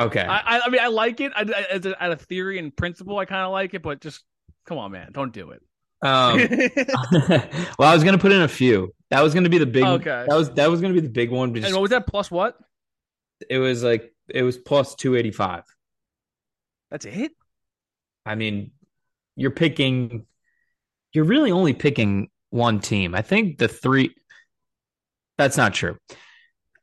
Okay. 0.00 0.24
I 0.28 0.60
I 0.64 0.68
mean 0.68 0.80
I 0.80 0.88
like 0.88 1.20
it. 1.20 1.32
I, 1.34 1.42
as 1.70 1.86
a, 1.86 2.02
as 2.02 2.12
a 2.12 2.16
theory 2.16 2.58
and 2.58 2.74
principle, 2.74 3.18
I 3.18 3.24
kind 3.24 3.44
of 3.44 3.52
like 3.52 3.74
it, 3.74 3.82
but 3.82 4.00
just 4.00 4.22
come 4.66 4.78
on, 4.78 4.92
man, 4.92 5.10
don't 5.12 5.32
do 5.32 5.50
it. 5.50 5.62
Um, 6.02 6.38
well, 7.78 7.88
I 7.88 7.94
was 7.94 8.04
gonna 8.04 8.18
put 8.18 8.32
in 8.32 8.42
a 8.42 8.48
few. 8.48 8.94
That 9.10 9.22
was 9.22 9.34
gonna 9.34 9.48
be 9.48 9.58
the 9.58 9.66
big. 9.66 9.84
Okay. 9.84 10.24
That 10.28 10.36
was 10.36 10.50
that 10.52 10.70
was 10.70 10.80
gonna 10.80 10.94
be 10.94 11.00
the 11.00 11.08
big 11.08 11.30
one. 11.30 11.54
Just, 11.54 11.66
and 11.66 11.74
what 11.74 11.82
was 11.82 11.90
that? 11.90 12.06
Plus 12.06 12.30
what? 12.30 12.56
It 13.48 13.58
was 13.58 13.82
like 13.82 14.12
it 14.28 14.42
was 14.42 14.56
plus 14.56 14.94
two 14.94 15.16
eighty 15.16 15.30
five. 15.30 15.64
That's 16.90 17.04
it. 17.04 17.32
I 18.24 18.34
mean, 18.34 18.72
you're 19.36 19.50
picking. 19.50 20.26
You're 21.12 21.24
really 21.24 21.52
only 21.52 21.72
picking 21.72 22.28
one 22.50 22.80
team. 22.80 23.14
I 23.14 23.22
think 23.22 23.58
the 23.58 23.68
three. 23.68 24.14
That's 25.36 25.56
not 25.56 25.74
true. 25.74 25.96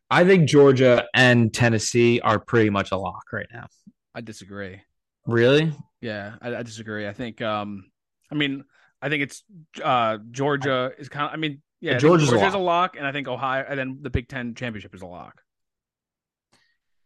I 0.10 0.24
think 0.24 0.48
Georgia 0.48 1.06
and 1.14 1.54
Tennessee 1.54 2.20
are 2.22 2.40
pretty 2.40 2.70
much 2.70 2.92
a 2.92 2.98
lock 2.98 3.24
right 3.34 3.48
now. 3.52 3.68
I 4.14 4.22
disagree. 4.22 4.82
Really? 5.26 5.74
Yeah, 6.02 6.36
I, 6.42 6.56
I 6.56 6.64
disagree. 6.64 7.08
I 7.08 7.14
think. 7.14 7.42
um 7.42 7.86
I 8.32 8.36
mean, 8.36 8.64
I 9.02 9.10
think 9.10 9.24
it's 9.24 9.44
uh 9.84 10.18
Georgia 10.32 10.92
is 10.98 11.10
kind 11.10 11.26
of. 11.28 11.34
I 11.34 11.38
mean, 11.38 11.62
yeah, 11.82 11.98
Georgia's, 11.98 12.30
Georgia's 12.30 12.54
a, 12.54 12.58
lock. 12.58 12.94
a 12.94 12.94
lock, 12.94 12.98
and 12.98 13.06
I 13.06 13.12
think 13.12 13.28
Ohio, 13.28 13.66
and 13.68 13.78
then 13.78 14.00
the 14.02 14.10
Big 14.10 14.28
Ten 14.28 14.56
championship 14.56 14.96
is 14.96 15.02
a 15.02 15.08
lock. 15.08 15.42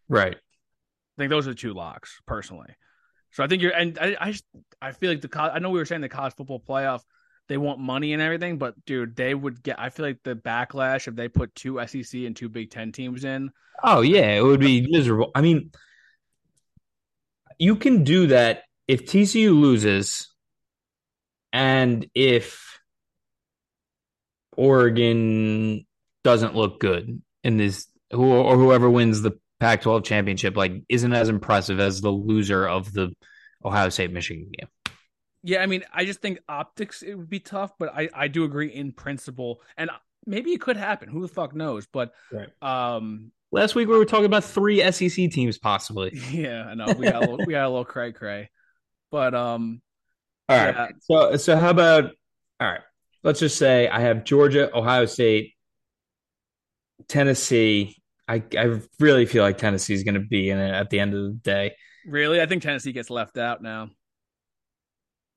Right. 0.07 0.35
I 0.35 1.21
think 1.21 1.29
those 1.29 1.47
are 1.47 1.51
the 1.51 1.55
two 1.55 1.73
locks, 1.73 2.21
personally. 2.25 2.73
So 3.31 3.43
I 3.43 3.47
think 3.47 3.61
you're, 3.61 3.71
and 3.71 3.97
I, 3.99 4.15
I, 4.19 4.35
I 4.81 4.91
feel 4.91 5.09
like 5.09 5.21
the, 5.21 5.27
college, 5.27 5.51
I 5.55 5.59
know 5.59 5.69
we 5.69 5.79
were 5.79 5.85
saying 5.85 6.01
the 6.01 6.09
college 6.09 6.33
football 6.35 6.59
playoff, 6.59 7.01
they 7.49 7.57
want 7.57 7.79
money 7.79 8.13
and 8.13 8.21
everything, 8.21 8.57
but 8.57 8.73
dude, 8.85 9.15
they 9.15 9.33
would 9.33 9.61
get. 9.63 9.79
I 9.79 9.89
feel 9.89 10.05
like 10.05 10.19
the 10.23 10.35
backlash 10.35 11.07
if 11.07 11.15
they 11.15 11.27
put 11.27 11.53
two 11.55 11.83
SEC 11.85 12.21
and 12.21 12.35
two 12.35 12.47
Big 12.47 12.69
Ten 12.69 12.91
teams 12.91 13.25
in. 13.25 13.49
Oh 13.83 14.01
yeah, 14.01 14.35
it 14.35 14.43
would 14.43 14.59
be 14.59 14.87
miserable. 14.89 15.31
I 15.33 15.41
mean, 15.41 15.71
you 17.57 17.75
can 17.75 18.03
do 18.03 18.27
that 18.27 18.63
if 18.87 19.05
TCU 19.05 19.59
loses, 19.59 20.27
and 21.51 22.07
if 22.13 22.79
Oregon 24.55 25.87
doesn't 26.23 26.55
look 26.55 26.79
good 26.79 27.21
in 27.43 27.57
this, 27.57 27.87
or 28.13 28.57
whoever 28.57 28.89
wins 28.89 29.23
the 29.23 29.39
Pac 29.59 29.81
12 29.81 30.03
championship 30.03 30.55
like 30.55 30.73
isn't 30.87 31.13
as 31.13 31.29
impressive 31.29 31.79
as 31.79 32.01
the 32.01 32.09
loser 32.09 32.67
of 32.67 32.93
the 32.93 33.13
Ohio 33.63 33.89
State 33.89 34.11
Michigan 34.11 34.49
game. 34.57 34.67
Yeah, 35.43 35.61
I 35.61 35.67
mean, 35.67 35.83
I 35.93 36.05
just 36.05 36.21
think 36.21 36.39
optics 36.49 37.01
it 37.01 37.15
would 37.15 37.29
be 37.29 37.39
tough, 37.39 37.71
but 37.79 37.93
I 37.93 38.09
I 38.13 38.27
do 38.27 38.43
agree 38.43 38.67
in 38.67 38.91
principle, 38.91 39.61
and 39.77 39.89
maybe 40.25 40.51
it 40.51 40.61
could 40.61 40.77
happen. 40.77 41.09
Who 41.09 41.21
the 41.21 41.27
fuck 41.27 41.55
knows? 41.55 41.87
But 41.87 42.13
right. 42.31 42.49
um, 42.61 43.31
last 43.51 43.75
week 43.75 43.87
we 43.87 43.97
were 43.97 44.05
talking 44.05 44.25
about 44.25 44.43
three 44.43 44.79
SEC 44.91 45.31
teams 45.31 45.57
possibly. 45.57 46.19
Yeah, 46.31 46.65
I 46.65 46.75
know 46.75 46.93
we 46.97 47.05
got 47.05 47.15
a 47.15 47.19
little, 47.31 47.45
we 47.45 47.53
got 47.53 47.65
a 47.65 47.69
little 47.69 47.85
cray 47.85 48.11
cray, 48.11 48.49
but 49.11 49.33
um, 49.33 49.81
all 50.49 50.57
right. 50.57 50.75
Yeah. 50.75 50.87
So 51.01 51.37
so 51.37 51.57
how 51.57 51.69
about 51.69 52.11
all 52.59 52.71
right? 52.71 52.81
Let's 53.23 53.39
just 53.39 53.57
say 53.57 53.87
I 53.87 54.01
have 54.01 54.23
Georgia, 54.23 54.75
Ohio 54.75 55.05
State, 55.05 55.53
Tennessee, 57.07 57.98
I 58.29 58.43
I 58.57 58.79
really 58.99 59.25
feel 59.25 59.43
like 59.43 59.57
Tennessee 59.57 59.95
is 59.95 60.03
going 60.03 60.13
to 60.13 60.19
be 60.19 60.51
in 60.51 60.59
it 60.59 60.71
at 60.71 60.91
the 60.91 60.99
end 60.99 61.15
of 61.15 61.23
the 61.23 61.39
day. 61.43 61.75
Really, 62.05 62.39
I 62.39 62.45
think 62.45 62.61
Tennessee 62.61 62.91
gets 62.91 63.09
left 63.09 63.37
out 63.37 63.61
now. 63.61 63.89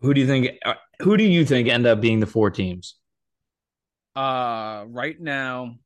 Who 0.00 0.12
do 0.12 0.20
you 0.20 0.26
think? 0.26 0.50
Uh, 0.64 0.74
who 1.00 1.16
do 1.16 1.24
you 1.24 1.44
think 1.46 1.68
end 1.68 1.86
up 1.86 2.00
being 2.00 2.20
the 2.20 2.26
four 2.26 2.50
teams? 2.50 2.96
Uh, 4.14 4.84
right 4.88 5.18
now, 5.18 5.76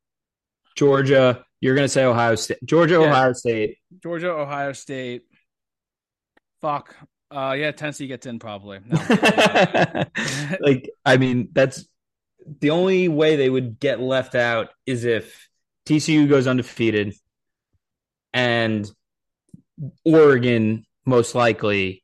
Georgia. 0.77 1.45
You're 1.61 1.75
going 1.75 1.87
to 1.87 1.93
say 1.93 2.05
Ohio 2.05 2.35
State. 2.35 2.59
Georgia, 2.65 2.95
yeah. 2.95 3.09
Ohio 3.09 3.33
State. 3.33 3.79
Georgia, 4.03 4.31
Ohio 4.31 4.73
State. 4.73 5.23
Fuck. 6.61 6.95
Uh, 7.31 7.55
yeah, 7.59 7.71
Tennessee 7.71 8.07
gets 8.07 8.27
in 8.27 8.39
probably. 8.39 8.81
No. 8.85 8.99
like, 10.61 10.91
I 11.05 11.17
mean, 11.17 11.49
that's 11.53 11.89
the 12.61 12.71
only 12.71 13.09
way 13.09 13.37
they 13.37 13.49
would 13.49 13.81
get 13.81 14.01
left 14.01 14.35
out 14.35 14.69
is 14.85 15.05
if 15.05 15.46
TCU 15.87 16.29
goes 16.29 16.47
undefeated, 16.47 17.15
and 18.33 18.91
Oregon 20.05 20.85
most 21.05 21.35
likely 21.35 22.03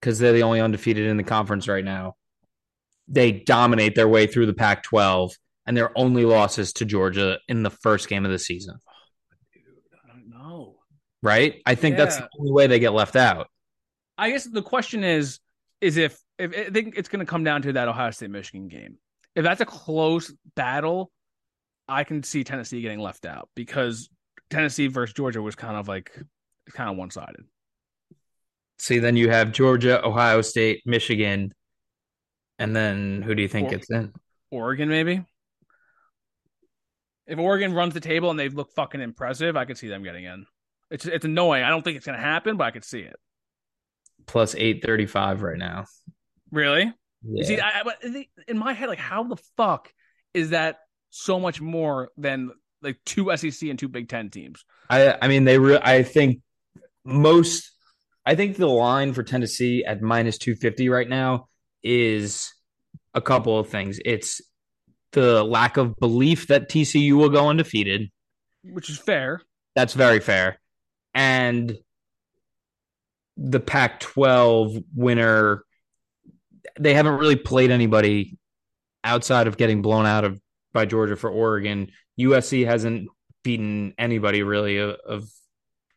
because 0.00 0.18
they're 0.18 0.32
the 0.32 0.42
only 0.42 0.60
undefeated 0.60 1.06
in 1.06 1.16
the 1.16 1.22
conference 1.22 1.68
right 1.68 1.84
now. 1.84 2.14
They 3.08 3.32
dominate 3.32 3.94
their 3.94 4.08
way 4.08 4.26
through 4.26 4.46
the 4.46 4.54
Pac 4.54 4.82
12 4.82 5.32
and 5.66 5.76
their 5.76 5.96
only 5.96 6.24
losses 6.24 6.72
to 6.74 6.84
Georgia 6.84 7.38
in 7.48 7.62
the 7.62 7.70
first 7.70 8.08
game 8.08 8.24
of 8.24 8.30
the 8.30 8.38
season. 8.38 8.76
Oh, 8.86 8.92
dude, 9.54 9.62
I 10.04 10.08
don't 10.08 10.28
know. 10.28 10.76
Right? 11.22 11.62
I 11.64 11.74
think 11.74 11.96
that's 11.96 12.16
the 12.16 12.28
only 12.38 12.52
way 12.52 12.66
they 12.66 12.78
get 12.78 12.92
left 12.92 13.16
out. 13.16 13.48
I 14.18 14.30
guess 14.30 14.44
the 14.44 14.62
question 14.62 15.04
is, 15.04 15.40
is 15.80 15.96
if 15.96 16.18
if 16.38 16.52
I 16.56 16.70
think 16.70 16.94
it's 16.96 17.08
going 17.08 17.24
to 17.24 17.30
come 17.30 17.44
down 17.44 17.62
to 17.62 17.72
that 17.74 17.88
Ohio 17.88 18.10
State 18.10 18.30
Michigan 18.30 18.68
game. 18.68 18.98
If 19.34 19.44
that's 19.44 19.60
a 19.60 19.66
close 19.66 20.32
battle, 20.54 21.10
I 21.88 22.04
can 22.04 22.22
see 22.22 22.44
Tennessee 22.44 22.80
getting 22.80 23.00
left 23.00 23.26
out 23.26 23.48
because 23.54 24.08
Tennessee 24.50 24.86
versus 24.86 25.14
Georgia 25.14 25.42
was 25.42 25.54
kind 25.54 25.76
of 25.76 25.88
like 25.88 26.12
kind 26.72 26.90
of 26.90 26.96
one 26.96 27.10
sided. 27.10 27.44
See, 28.78 28.98
then 28.98 29.16
you 29.16 29.30
have 29.30 29.52
Georgia, 29.52 30.04
Ohio 30.04 30.40
State, 30.40 30.82
Michigan, 30.84 31.52
and 32.58 32.74
then 32.74 33.22
who 33.22 33.34
do 33.34 33.42
you 33.42 33.48
think 33.48 33.68
Or- 33.68 33.70
gets 33.70 33.90
in? 33.90 34.12
Oregon, 34.50 34.88
maybe. 34.88 35.24
If 37.26 37.38
Oregon 37.38 37.72
runs 37.72 37.94
the 37.94 38.00
table 38.00 38.30
and 38.30 38.38
they 38.38 38.48
look 38.48 38.72
fucking 38.74 39.00
impressive, 39.00 39.56
I 39.56 39.64
could 39.64 39.78
see 39.78 39.88
them 39.88 40.02
getting 40.02 40.24
in. 40.24 40.46
It's 40.90 41.06
it's 41.06 41.24
annoying. 41.24 41.64
I 41.64 41.70
don't 41.70 41.82
think 41.82 41.96
it's 41.96 42.06
going 42.06 42.18
to 42.18 42.24
happen, 42.24 42.56
but 42.56 42.64
I 42.64 42.70
could 42.70 42.84
see 42.84 43.00
it. 43.00 43.16
Plus 44.26 44.54
eight 44.54 44.84
thirty 44.84 45.06
five 45.06 45.42
right 45.42 45.56
now. 45.58 45.86
Really? 46.50 46.82
You 46.82 46.92
Yeah. 47.22 47.44
see, 47.46 47.60
I, 47.60 47.82
I, 47.84 48.26
in 48.46 48.58
my 48.58 48.74
head, 48.74 48.88
like, 48.90 48.98
how 48.98 49.22
the 49.24 49.36
fuck 49.56 49.92
is 50.34 50.50
that 50.50 50.80
so 51.14 51.38
much 51.38 51.60
more 51.60 52.10
than 52.16 52.50
like 52.82 52.98
two 53.04 53.34
SEC 53.36 53.68
and 53.68 53.78
two 53.78 53.88
Big 53.88 54.08
Ten 54.08 54.30
teams? 54.30 54.64
I 54.90 55.16
I 55.22 55.28
mean 55.28 55.44
they 55.44 55.58
re- 55.58 55.80
I 55.80 56.02
think 56.02 56.40
most 57.04 57.70
I 58.26 58.34
think 58.34 58.56
the 58.56 58.66
line 58.66 59.12
for 59.12 59.22
Tennessee 59.22 59.84
at 59.84 60.02
minus 60.02 60.38
250 60.38 60.88
right 60.88 61.08
now 61.08 61.48
is 61.82 62.52
a 63.14 63.20
couple 63.20 63.58
of 63.58 63.68
things. 63.68 64.00
It's 64.04 64.40
the 65.12 65.44
lack 65.44 65.76
of 65.76 65.96
belief 65.96 66.48
that 66.48 66.68
TCU 66.68 67.12
will 67.12 67.28
go 67.28 67.48
undefeated. 67.48 68.10
Which 68.64 68.90
is 68.90 68.98
fair. 68.98 69.40
That's 69.76 69.94
very 69.94 70.20
fair. 70.20 70.58
And 71.14 71.76
the 73.36 73.60
Pac 73.60 74.00
12 74.00 74.78
winner, 74.94 75.64
they 76.80 76.94
haven't 76.94 77.18
really 77.18 77.36
played 77.36 77.70
anybody 77.70 78.36
outside 79.04 79.46
of 79.46 79.56
getting 79.56 79.82
blown 79.82 80.06
out 80.06 80.24
of 80.24 80.40
by 80.74 80.84
Georgia 80.84 81.16
for 81.16 81.30
Oregon. 81.30 81.90
USC 82.20 82.66
hasn't 82.66 83.08
beaten 83.42 83.94
anybody 83.96 84.42
really 84.42 84.76
of, 84.78 84.96
of 85.06 85.30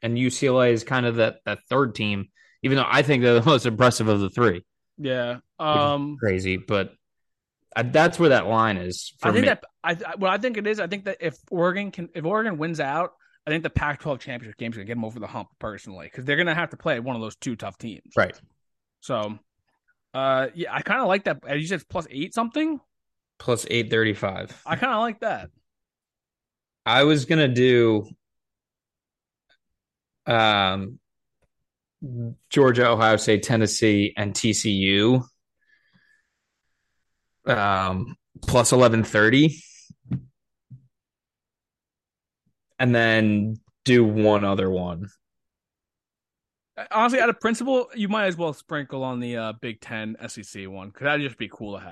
and 0.01 0.17
UCLA 0.17 0.71
is 0.71 0.83
kind 0.85 1.05
of 1.05 1.15
that 1.15 1.39
that 1.45 1.59
third 1.69 1.95
team, 1.95 2.29
even 2.63 2.77
though 2.77 2.85
I 2.87 3.01
think 3.01 3.23
they're 3.23 3.39
the 3.39 3.45
most 3.49 3.65
impressive 3.65 4.07
of 4.07 4.21
the 4.21 4.29
three. 4.29 4.63
Yeah. 4.97 5.39
Um, 5.59 6.15
Crazy, 6.19 6.55
but 6.57 6.93
uh, 7.75 7.83
that's 7.85 8.17
where 8.19 8.29
that 8.29 8.47
line 8.47 8.77
is 8.77 9.13
for 9.19 9.27
I 9.29 9.31
think 9.31 9.41
me. 9.43 9.47
that 9.49 9.63
I 9.83 9.91
I- 9.91 10.15
what 10.15 10.31
I 10.31 10.37
think 10.37 10.55
it 10.57 10.65
is. 10.67 10.79
I 10.79 10.87
think 10.87 11.05
that 11.05 11.17
if 11.19 11.35
Oregon 11.51 11.91
can, 11.91 12.09
if 12.15 12.23
Oregon 12.25 12.57
wins 12.57 12.79
out, 12.79 13.11
I 13.45 13.49
think 13.49 13.63
the 13.63 13.69
Pac-12 13.69 14.19
championship 14.19 14.57
game's 14.57 14.75
gonna 14.75 14.85
get 14.85 14.95
them 14.95 15.05
over 15.05 15.19
the 15.19 15.27
hump 15.27 15.49
personally 15.59 16.07
because 16.07 16.25
they're 16.25 16.37
gonna 16.37 16.55
have 16.55 16.69
to 16.71 16.77
play 16.77 16.99
one 16.99 17.15
of 17.15 17.21
those 17.21 17.35
two 17.35 17.55
tough 17.55 17.77
teams. 17.77 18.13
right. 18.15 18.39
So, 19.01 19.37
uh, 20.13 20.47
yeah, 20.55 20.73
I 20.73 20.81
kind 20.81 21.01
of 21.01 21.07
like 21.07 21.25
that. 21.25 21.39
As 21.47 21.61
you 21.61 21.67
said, 21.67 21.81
plus 21.89 22.07
eight 22.09 22.33
something. 22.33 22.79
Plus 23.39 23.65
835. 23.69 24.61
I 24.65 24.75
kind 24.75 24.93
of 24.93 24.99
like 24.99 25.19
that. 25.19 25.49
I 26.85 27.03
was 27.03 27.25
gonna 27.25 27.49
do 27.49 28.07
um 30.25 30.99
Georgia, 32.49 32.89
Ohio 32.89 33.17
State, 33.17 33.43
Tennessee, 33.43 34.13
and 34.15 34.33
TCU. 34.33 35.23
Um 37.45 38.15
plus 38.41 38.71
eleven 38.71 39.03
thirty. 39.03 39.61
And 42.79 42.95
then 42.95 43.57
do 43.83 44.05
one 44.05 44.45
other 44.45 44.69
one. 44.69 45.07
Honestly, 46.91 47.19
out 47.19 47.29
of 47.29 47.39
principle, 47.39 47.89
you 47.95 48.07
might 48.07 48.27
as 48.27 48.37
well 48.37 48.53
sprinkle 48.53 49.03
on 49.03 49.19
the 49.19 49.35
uh, 49.35 49.53
Big 49.59 49.81
Ten 49.81 50.15
SEC 50.27 50.69
one 50.69 50.89
because 50.89 51.05
that'd 51.05 51.25
just 51.25 51.39
be 51.39 51.49
cool 51.49 51.79
to 51.79 51.83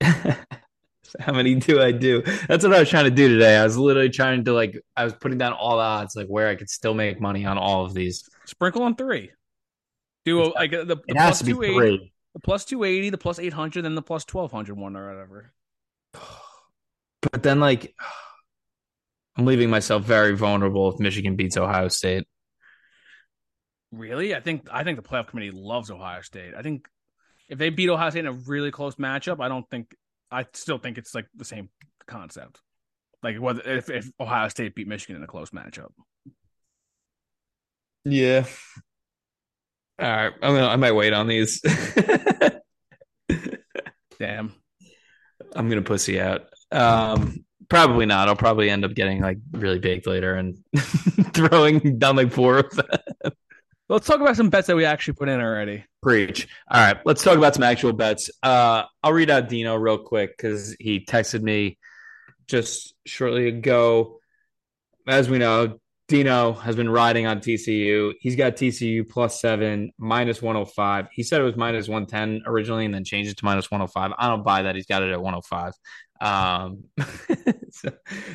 have. 0.00 0.46
How 1.20 1.32
many 1.32 1.54
do 1.56 1.80
I 1.80 1.92
do? 1.92 2.22
That's 2.48 2.64
what 2.64 2.74
I 2.74 2.80
was 2.80 2.88
trying 2.88 3.04
to 3.04 3.10
do 3.10 3.28
today. 3.28 3.56
I 3.56 3.64
was 3.64 3.76
literally 3.76 4.10
trying 4.10 4.44
to 4.44 4.52
like 4.52 4.80
I 4.96 5.04
was 5.04 5.12
putting 5.14 5.38
down 5.38 5.52
all 5.52 5.76
the 5.76 5.82
odds, 5.82 6.16
like 6.16 6.28
where 6.28 6.48
I 6.48 6.54
could 6.54 6.70
still 6.70 6.94
make 6.94 7.20
money 7.20 7.44
on 7.44 7.58
all 7.58 7.84
of 7.84 7.94
these. 7.94 8.28
Sprinkle 8.46 8.82
on 8.82 8.96
three. 8.96 9.30
Do 10.24 10.42
a, 10.42 10.44
like 10.44 10.70
the, 10.70 10.84
the 10.84 10.96
plus 10.96 11.42
be 11.42 11.52
280, 11.52 12.12
the 12.34 12.40
plus 12.40 12.64
two 12.64 12.84
eighty, 12.84 13.10
the 13.10 13.18
plus 13.18 13.38
eight 13.38 13.52
hundred, 13.52 13.82
then 13.82 13.94
the 13.94 14.02
plus 14.02 14.24
twelve 14.24 14.52
hundred 14.52 14.76
one 14.76 14.96
or 14.96 15.08
whatever. 15.08 15.52
But 17.30 17.44
then, 17.44 17.60
like, 17.60 17.94
I'm 19.36 19.46
leaving 19.46 19.70
myself 19.70 20.02
very 20.02 20.36
vulnerable 20.36 20.92
if 20.92 20.98
Michigan 20.98 21.36
beats 21.36 21.56
Ohio 21.56 21.86
State. 21.86 22.26
Really, 23.92 24.34
I 24.34 24.40
think 24.40 24.66
I 24.72 24.82
think 24.82 25.00
the 25.00 25.08
playoff 25.08 25.28
committee 25.28 25.52
loves 25.52 25.88
Ohio 25.88 26.22
State. 26.22 26.54
I 26.58 26.62
think 26.62 26.88
if 27.48 27.58
they 27.58 27.70
beat 27.70 27.88
Ohio 27.88 28.10
State 28.10 28.20
in 28.20 28.26
a 28.26 28.32
really 28.32 28.72
close 28.72 28.96
matchup, 28.96 29.40
I 29.40 29.48
don't 29.48 29.68
think 29.70 29.94
I 30.32 30.46
still 30.54 30.78
think 30.78 30.98
it's 30.98 31.14
like 31.14 31.26
the 31.36 31.44
same 31.44 31.68
concept. 32.06 32.60
Like 33.22 33.36
whether 33.38 33.60
if, 33.62 33.90
if 33.90 34.10
Ohio 34.18 34.48
State 34.48 34.74
beat 34.74 34.88
Michigan 34.88 35.16
in 35.16 35.22
a 35.22 35.26
close 35.26 35.50
matchup. 35.50 35.90
Yeah. 38.04 38.44
All 40.00 40.08
right. 40.08 40.32
I'm 40.42 40.54
gonna, 40.54 40.66
I 40.66 40.76
might 40.76 40.92
wait 40.92 41.12
on 41.12 41.28
these. 41.28 41.60
Damn. 44.18 44.54
I'm 45.54 45.68
gonna 45.68 45.82
pussy 45.82 46.20
out. 46.20 46.48
Um, 46.72 47.44
probably 47.68 48.06
not. 48.06 48.28
I'll 48.28 48.36
probably 48.36 48.70
end 48.70 48.84
up 48.84 48.94
getting 48.94 49.20
like 49.20 49.38
really 49.52 49.78
baked 49.78 50.06
later 50.06 50.34
and 50.34 50.58
throwing 51.34 51.98
down 51.98 52.16
like 52.16 52.32
four 52.32 52.58
of 52.58 52.70
them. 52.70 53.32
Let's 53.92 54.06
talk 54.06 54.22
about 54.22 54.36
some 54.36 54.48
bets 54.48 54.68
that 54.68 54.76
we 54.76 54.86
actually 54.86 55.12
put 55.14 55.28
in 55.28 55.38
already. 55.38 55.84
Preach. 56.02 56.48
All 56.70 56.80
right, 56.80 56.96
let's 57.04 57.22
talk 57.22 57.36
about 57.36 57.52
some 57.52 57.62
actual 57.62 57.92
bets. 57.92 58.30
Uh, 58.42 58.84
I'll 59.02 59.12
read 59.12 59.28
out 59.28 59.50
Dino 59.50 59.76
real 59.76 59.98
quick 59.98 60.34
because 60.34 60.74
he 60.80 61.04
texted 61.04 61.42
me 61.42 61.76
just 62.48 62.94
shortly 63.04 63.48
ago. 63.48 64.18
As 65.06 65.28
we 65.28 65.36
know, 65.36 65.78
Dino 66.08 66.54
has 66.54 66.74
been 66.74 66.88
riding 66.88 67.26
on 67.26 67.40
TCU. 67.40 68.14
He's 68.18 68.34
got 68.34 68.56
TCU 68.56 69.06
plus 69.06 69.42
seven, 69.42 69.92
minus 69.98 70.40
105. 70.40 71.08
He 71.12 71.22
said 71.22 71.42
it 71.42 71.44
was 71.44 71.56
minus 71.56 71.86
110 71.86 72.44
originally 72.46 72.86
and 72.86 72.94
then 72.94 73.04
changed 73.04 73.30
it 73.30 73.36
to 73.36 73.44
minus 73.44 73.70
105. 73.70 74.12
I 74.16 74.28
don't 74.28 74.42
buy 74.42 74.62
that. 74.62 74.74
He's 74.74 74.86
got 74.86 75.02
it 75.02 75.10
at 75.10 75.20
105. 75.20 75.74
Um, 76.18 76.84
so, 77.70 77.90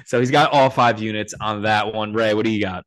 so 0.06 0.20
he's 0.20 0.30
got 0.30 0.54
all 0.54 0.70
five 0.70 1.02
units 1.02 1.34
on 1.41 1.63
that 1.63 1.96
one. 1.96 2.13
Ray, 2.13 2.36
what 2.36 2.46
do 2.46 2.52
you 2.52 2.62
got? 2.62 2.84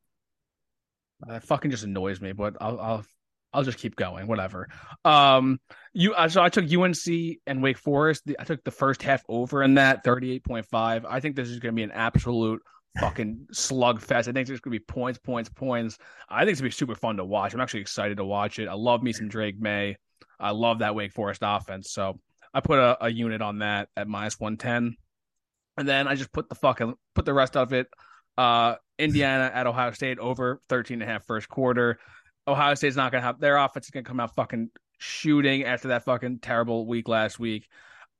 That 1.27 1.43
fucking 1.43 1.71
just 1.71 1.83
annoys 1.83 2.21
me, 2.21 2.31
but 2.31 2.57
I'll 2.59 2.79
I'll 2.79 3.05
I'll 3.53 3.63
just 3.63 3.77
keep 3.77 3.95
going. 3.95 4.27
Whatever. 4.27 4.69
Um, 5.03 5.59
you 5.93 6.13
uh, 6.13 6.29
so 6.29 6.41
I 6.41 6.49
took 6.49 6.71
UNC 6.71 7.37
and 7.45 7.61
Wake 7.61 7.77
Forest. 7.77 8.23
I 8.39 8.43
took 8.43 8.63
the 8.63 8.71
first 8.71 9.03
half 9.03 9.23
over 9.27 9.61
in 9.63 9.75
that 9.75 10.03
thirty 10.03 10.31
eight 10.31 10.43
point 10.43 10.65
five. 10.67 11.05
I 11.05 11.19
think 11.19 11.35
this 11.35 11.49
is 11.49 11.59
going 11.59 11.73
to 11.73 11.79
be 11.79 11.83
an 11.83 11.91
absolute 11.91 12.61
fucking 12.99 13.47
slugfest. 13.53 14.27
I 14.27 14.31
think 14.31 14.47
there's 14.47 14.61
going 14.61 14.73
to 14.73 14.79
be 14.79 14.85
points, 14.85 15.19
points, 15.19 15.49
points. 15.49 15.97
I 16.29 16.39
think 16.41 16.51
it's 16.51 16.61
going 16.61 16.71
to 16.71 16.75
be 16.75 16.77
super 16.77 16.95
fun 16.95 17.17
to 17.17 17.25
watch. 17.25 17.53
I'm 17.53 17.61
actually 17.61 17.81
excited 17.81 18.17
to 18.17 18.25
watch 18.25 18.59
it. 18.59 18.67
I 18.67 18.73
love 18.73 19.03
me 19.03 19.13
some 19.13 19.27
Drake 19.27 19.59
Maye. 19.59 19.97
I 20.39 20.51
love 20.51 20.79
that 20.79 20.95
Wake 20.95 21.11
Forest 21.11 21.41
offense. 21.43 21.91
So 21.91 22.19
I 22.53 22.61
put 22.61 22.79
a, 22.79 23.05
a 23.05 23.09
unit 23.09 23.41
on 23.41 23.59
that 23.59 23.89
at 23.95 24.07
minus 24.07 24.39
one 24.39 24.57
ten, 24.57 24.95
and 25.77 25.87
then 25.87 26.07
I 26.07 26.15
just 26.15 26.31
put 26.31 26.49
the 26.49 26.55
fucking 26.55 26.93
put 27.15 27.25
the 27.25 27.33
rest 27.33 27.57
of 27.57 27.73
it. 27.73 27.87
Uh, 28.37 28.75
Indiana 28.97 29.51
at 29.53 29.67
Ohio 29.67 29.91
State 29.91 30.19
over 30.19 30.61
13 30.69 31.01
and 31.01 31.09
a 31.09 31.11
half 31.11 31.25
first 31.25 31.49
quarter. 31.49 31.99
Ohio 32.47 32.75
State's 32.75 32.95
not 32.95 33.11
going 33.11 33.21
to 33.21 33.25
have 33.25 33.39
their 33.39 33.57
offense 33.57 33.87
is 33.87 33.91
going 33.91 34.03
to 34.03 34.07
come 34.07 34.19
out 34.19 34.35
fucking 34.35 34.69
shooting 34.99 35.63
after 35.63 35.89
that 35.89 36.05
fucking 36.05 36.39
terrible 36.39 36.85
week 36.85 37.07
last 37.07 37.39
week. 37.39 37.67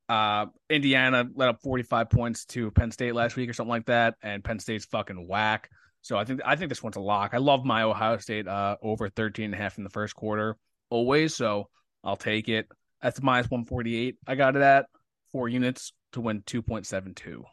Uh, 0.09 0.47
Indiana 0.69 1.25
let 1.35 1.49
up 1.49 1.61
45 1.61 2.09
points 2.09 2.45
to 2.45 2.71
Penn 2.71 2.91
State 2.91 3.15
last 3.15 3.35
week 3.35 3.49
or 3.49 3.53
something 3.53 3.69
like 3.69 3.85
that, 3.85 4.15
and 4.21 4.43
Penn 4.43 4.59
State's 4.59 4.85
fucking 4.85 5.27
whack. 5.27 5.69
So 6.01 6.17
I 6.17 6.25
think 6.25 6.41
I 6.43 6.55
think 6.55 6.69
this 6.69 6.83
one's 6.83 6.97
a 6.97 7.01
lock. 7.01 7.31
I 7.33 7.37
love 7.37 7.63
my 7.63 7.83
Ohio 7.83 8.17
State 8.17 8.47
uh, 8.47 8.75
over 8.81 9.07
13 9.09 9.45
and 9.45 9.53
a 9.53 9.57
half 9.57 9.77
in 9.77 9.83
the 9.83 9.89
first 9.89 10.15
quarter 10.15 10.57
always, 10.89 11.35
so 11.35 11.69
I'll 12.03 12.17
take 12.17 12.49
it. 12.49 12.67
That's 13.01 13.21
minus 13.21 13.49
148. 13.49 14.17
I 14.27 14.35
got 14.35 14.55
it 14.55 14.61
at 14.61 14.85
four 15.31 15.49
units 15.49 15.93
to 16.13 16.21
win 16.21 16.41
2.72. 16.43 17.43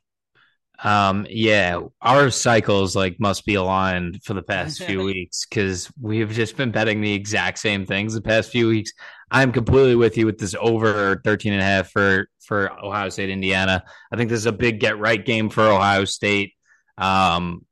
Um, 0.83 1.27
yeah, 1.29 1.81
our 2.01 2.31
cycles 2.31 2.95
like 2.95 3.19
must 3.19 3.45
be 3.45 3.55
aligned 3.55 4.23
for 4.23 4.35
the 4.35 4.43
past 4.43 4.83
few 4.85 5.03
weeks 5.03 5.47
because 5.47 5.91
we've 6.01 6.31
just 6.31 6.57
been 6.57 6.71
betting 6.71 7.01
the 7.01 7.13
exact 7.13 7.59
same 7.59 7.85
things 7.85 8.15
the 8.15 8.23
past 8.23 8.51
few 8.51 8.69
weeks. 8.69 8.93
I'm 9.31 9.53
completely 9.53 9.97
with 9.97 10.17
you 10.17 10.27
with 10.27 10.39
this 10.39 10.55
over 10.59 11.21
13 11.25 11.53
and 11.53 11.63
a 11.63 11.65
half 11.65 11.91
for 11.91 12.29
for 12.41 12.73
Ohio 12.83 13.09
State 13.09 13.31
Indiana. 13.31 13.85
I 14.13 14.17
think 14.17 14.31
this 14.31 14.39
is 14.39 14.47
a 14.47 14.53
big 14.53 14.81
get 14.81 14.99
right 14.99 15.23
game 15.23 15.51
for 15.51 15.65
Ohio 15.65 16.05
State. 16.05 16.53
Um, 16.97 17.67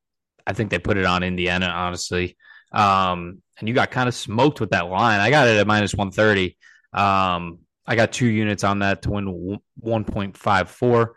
I 0.46 0.52
think 0.52 0.70
they 0.70 0.78
put 0.78 0.96
it 0.96 1.06
on 1.06 1.22
Indiana 1.22 1.66
honestly. 1.66 2.36
Um, 2.72 3.42
and 3.58 3.68
you 3.68 3.74
got 3.74 3.90
kind 3.90 4.08
of 4.08 4.14
smoked 4.14 4.60
with 4.60 4.70
that 4.70 4.88
line. 4.88 5.20
I 5.20 5.30
got 5.30 5.48
it 5.48 5.56
at 5.56 5.66
minus 5.66 5.94
130. 5.94 6.56
Um, 6.92 7.60
I 7.86 7.96
got 7.96 8.12
two 8.12 8.26
units 8.26 8.64
on 8.64 8.80
that 8.80 9.02
to 9.02 9.10
win 9.10 9.60
1.54. 9.82 11.08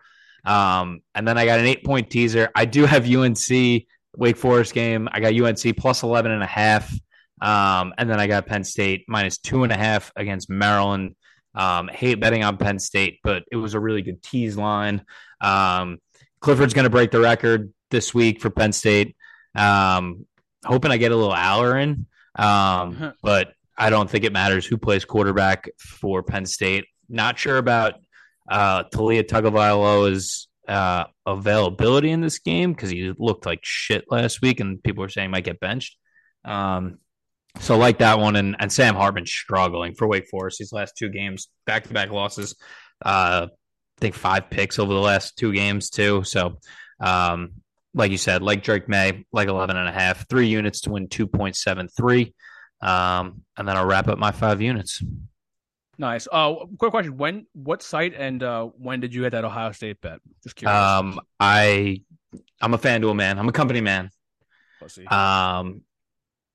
Um, 0.46 1.02
and 1.16 1.28
then 1.28 1.38
I 1.38 1.46
got 1.46 1.60
an 1.60 1.66
eight 1.66 1.84
point 1.84 2.10
teaser. 2.10 2.50
I 2.56 2.66
do 2.66 2.86
have 2.86 3.10
UNC 3.10 3.84
Wake 4.16 4.38
Forest 4.38 4.74
game. 4.74 5.08
I 5.12 5.20
got 5.20 5.34
UNC 5.34 5.78
plus 5.78 6.04
11 6.04 6.32
and 6.32 6.44
a 6.44 6.48
half. 6.48 6.92
Um, 7.42 7.94
and 7.98 8.10
then 8.10 8.20
I 8.20 8.28
got 8.28 8.48
Penn 8.48 8.64
State 8.64 9.06
minus 9.08 9.38
two 9.38 9.64
and 9.64 9.72
a 9.72 9.78
half 9.78 10.12
against 10.16 10.50
Maryland. 10.50 11.16
Um, 11.56 11.88
hate 11.88 12.20
betting 12.20 12.44
on 12.44 12.58
Penn 12.58 12.80
State, 12.80 13.20
but 13.24 13.44
it 13.52 13.56
was 13.56 13.74
a 13.74 13.80
really 13.80 14.02
good 14.02 14.22
tease 14.22 14.58
line. 14.58 15.04
Um, 15.42 16.00
Clifford's 16.42 16.74
going 16.74 16.84
to 16.84 16.90
break 16.90 17.12
the 17.12 17.20
record 17.20 17.74
this 17.92 18.14
week 18.14 18.40
for 18.40 18.50
Penn 18.50 18.72
State. 18.72 19.16
Um, 19.56 20.26
hoping 20.64 20.92
I 20.92 20.98
get 20.98 21.12
a 21.12 21.16
little 21.16 21.34
Allar 21.34 21.82
in, 21.82 22.06
um, 22.36 23.14
but 23.24 23.54
I 23.78 23.90
don't 23.90 24.10
think 24.10 24.26
it 24.26 24.34
matters 24.34 24.66
who 24.66 24.78
plays 24.78 25.06
quarterback 25.06 25.70
for 25.80 26.22
Penn 26.22 26.46
State. 26.46 26.86
Not 27.10 27.40
sure 27.40 27.58
about 27.58 27.96
uh, 28.50 28.84
Taulia 28.86 29.24
Tagovailoa's 29.24 30.48
uh, 30.68 31.06
availability 31.26 32.12
in 32.12 32.22
this 32.22 32.40
game 32.40 32.74
because 32.74 32.90
he 32.90 33.14
looked 33.18 33.46
like 33.46 33.60
shit 33.64 34.06
last 34.10 34.42
week, 34.42 34.60
and 34.60 34.82
people 34.82 35.02
were 35.02 35.10
saying 35.10 35.32
might 35.32 35.44
get 35.44 35.60
benched. 35.60 35.98
Um, 36.46 37.00
so 37.60 37.78
like 37.78 38.00
that 38.00 38.20
one, 38.20 38.36
and, 38.36 38.56
and 38.60 38.72
Sam 38.72 38.96
Hartman 38.96 39.26
struggling 39.26 39.96
for 39.96 40.08
Wake 40.08 40.28
Forest 40.30 40.60
these 40.60 40.72
last 40.72 40.94
two 40.98 41.10
games, 41.10 41.48
back 41.66 41.86
to 41.86 41.94
back 41.94 42.12
losses. 42.12 42.56
Uh, 43.04 43.48
I 43.50 44.02
think 44.02 44.16
five 44.16 44.50
picks 44.50 44.80
over 44.80 44.94
the 44.94 45.00
last 45.00 45.38
two 45.38 45.52
games 45.52 45.90
too. 45.90 46.24
So, 46.24 46.60
um, 47.00 47.54
like 47.94 48.12
you 48.12 48.18
said, 48.18 48.42
like 48.42 48.64
Drake 48.64 48.88
Maye, 48.88 49.26
like 49.34 49.48
11 49.48 49.76
and 49.76 49.90
a 49.90 49.92
half, 49.92 50.30
three 50.30 50.48
units 50.48 50.82
to 50.82 50.92
win 50.92 51.08
2.73. 51.08 52.34
Um, 52.82 53.42
and 53.58 53.68
then 53.68 53.76
I'll 53.76 53.86
wrap 53.86 54.08
up 54.08 54.20
my 54.20 54.32
five 54.32 54.62
units. 54.62 55.04
Nice. 56.00 56.30
Uh, 56.32 56.56
quick 56.78 56.92
question: 56.92 57.18
When, 57.18 57.46
what 57.54 57.84
site, 57.84 58.14
and 58.16 58.42
uh, 58.42 58.66
when 58.78 59.02
did 59.02 59.14
you 59.14 59.24
get 59.24 59.34
that 59.34 59.44
Ohio 59.44 59.74
State 59.74 60.00
bet? 60.00 60.20
Just 60.42 60.56
curious. 60.56 60.80
Um, 60.80 61.20
I, 61.42 62.02
I'm 62.62 62.74
a 62.74 62.78
FanDuel 62.78 63.16
man. 63.16 63.38
I'm 63.38 63.50
a 63.50 63.52
company 63.52 63.82
man. 63.82 64.10
Pussy. 64.80 65.06
Um, 65.08 65.82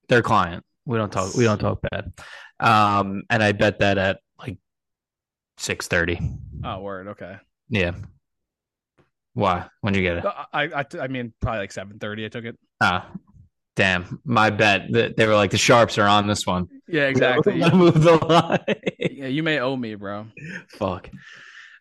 their 0.09 0.23
client. 0.23 0.65
We 0.87 0.97
don't 0.97 1.13
talk. 1.13 1.35
We 1.35 1.45
don't 1.45 1.59
talk 1.59 1.81
bad. 1.91 2.13
Um, 2.59 3.25
and 3.29 3.43
I 3.43 3.53
bet 3.53 3.81
that 3.81 3.99
at 3.99 4.21
like 4.39 4.57
six 5.59 5.89
thirty. 5.89 6.19
oh, 6.65 6.81
word. 6.81 7.09
Okay. 7.09 7.37
Yeah. 7.69 7.93
Why? 9.35 9.67
When 9.83 9.93
you 9.93 10.01
get 10.01 10.19
it? 10.19 10.25
I, 10.25 10.65
I, 10.65 10.85
I 11.01 11.09
mean, 11.09 11.35
probably 11.41 11.59
like 11.59 11.73
seven 11.73 11.99
thirty. 11.99 12.25
I 12.25 12.29
took 12.29 12.47
it. 12.47 12.59
Ah, 12.81 13.11
damn. 13.77 14.21
My 14.25 14.51
bet. 14.51 14.93
that 14.93 15.17
They 15.17 15.27
were 15.27 15.35
like 15.35 15.51
the 15.51 15.59
sharps 15.59 15.99
are 15.99 16.07
on 16.07 16.27
this 16.27 16.47
one. 16.47 16.69
Yeah, 16.87 17.09
exactly. 17.09 17.55
Move 17.75 18.03
the 18.03 18.17
line. 18.17 18.59
yeah, 18.99 19.27
you 19.27 19.43
may 19.43 19.59
owe 19.61 19.77
me, 19.77 19.95
bro. 19.95 20.27
Fuck. 20.69 21.11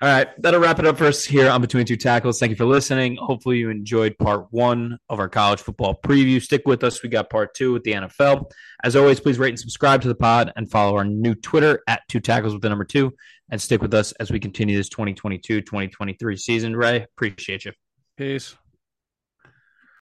All 0.01 0.09
right, 0.09 0.27
that'll 0.41 0.59
wrap 0.59 0.79
it 0.79 0.85
up 0.85 0.97
for 0.97 1.05
us 1.05 1.23
here 1.23 1.49
on 1.49 1.61
Between 1.61 1.85
Two 1.85 1.95
Tackles. 1.95 2.37
Thank 2.37 2.49
you 2.49 2.57
for 2.57 2.65
listening. 2.65 3.15
Hopefully, 3.15 3.59
you 3.59 3.69
enjoyed 3.69 4.17
part 4.17 4.47
one 4.51 4.97
of 5.07 5.17
our 5.17 5.29
college 5.29 5.61
football 5.61 5.97
preview. 5.97 6.41
Stick 6.41 6.63
with 6.65 6.83
us. 6.83 7.01
We 7.01 7.07
got 7.07 7.29
part 7.29 7.53
two 7.53 7.71
with 7.71 7.83
the 7.83 7.93
NFL. 7.93 8.51
As 8.83 8.97
always, 8.97 9.21
please 9.21 9.39
rate 9.39 9.51
and 9.51 9.59
subscribe 9.59 10.01
to 10.01 10.09
the 10.09 10.15
pod 10.15 10.51
and 10.57 10.69
follow 10.69 10.97
our 10.97 11.05
new 11.05 11.35
Twitter 11.35 11.81
at 11.87 12.01
Two 12.09 12.19
Tackles 12.19 12.51
with 12.51 12.61
the 12.61 12.67
number 12.67 12.83
two. 12.83 13.13
And 13.49 13.61
stick 13.61 13.81
with 13.81 13.93
us 13.93 14.11
as 14.13 14.29
we 14.29 14.41
continue 14.41 14.75
this 14.75 14.89
2022 14.89 15.61
2023 15.61 16.35
season. 16.35 16.75
Ray, 16.75 17.03
appreciate 17.03 17.63
you. 17.63 17.71
Peace. 18.17 18.57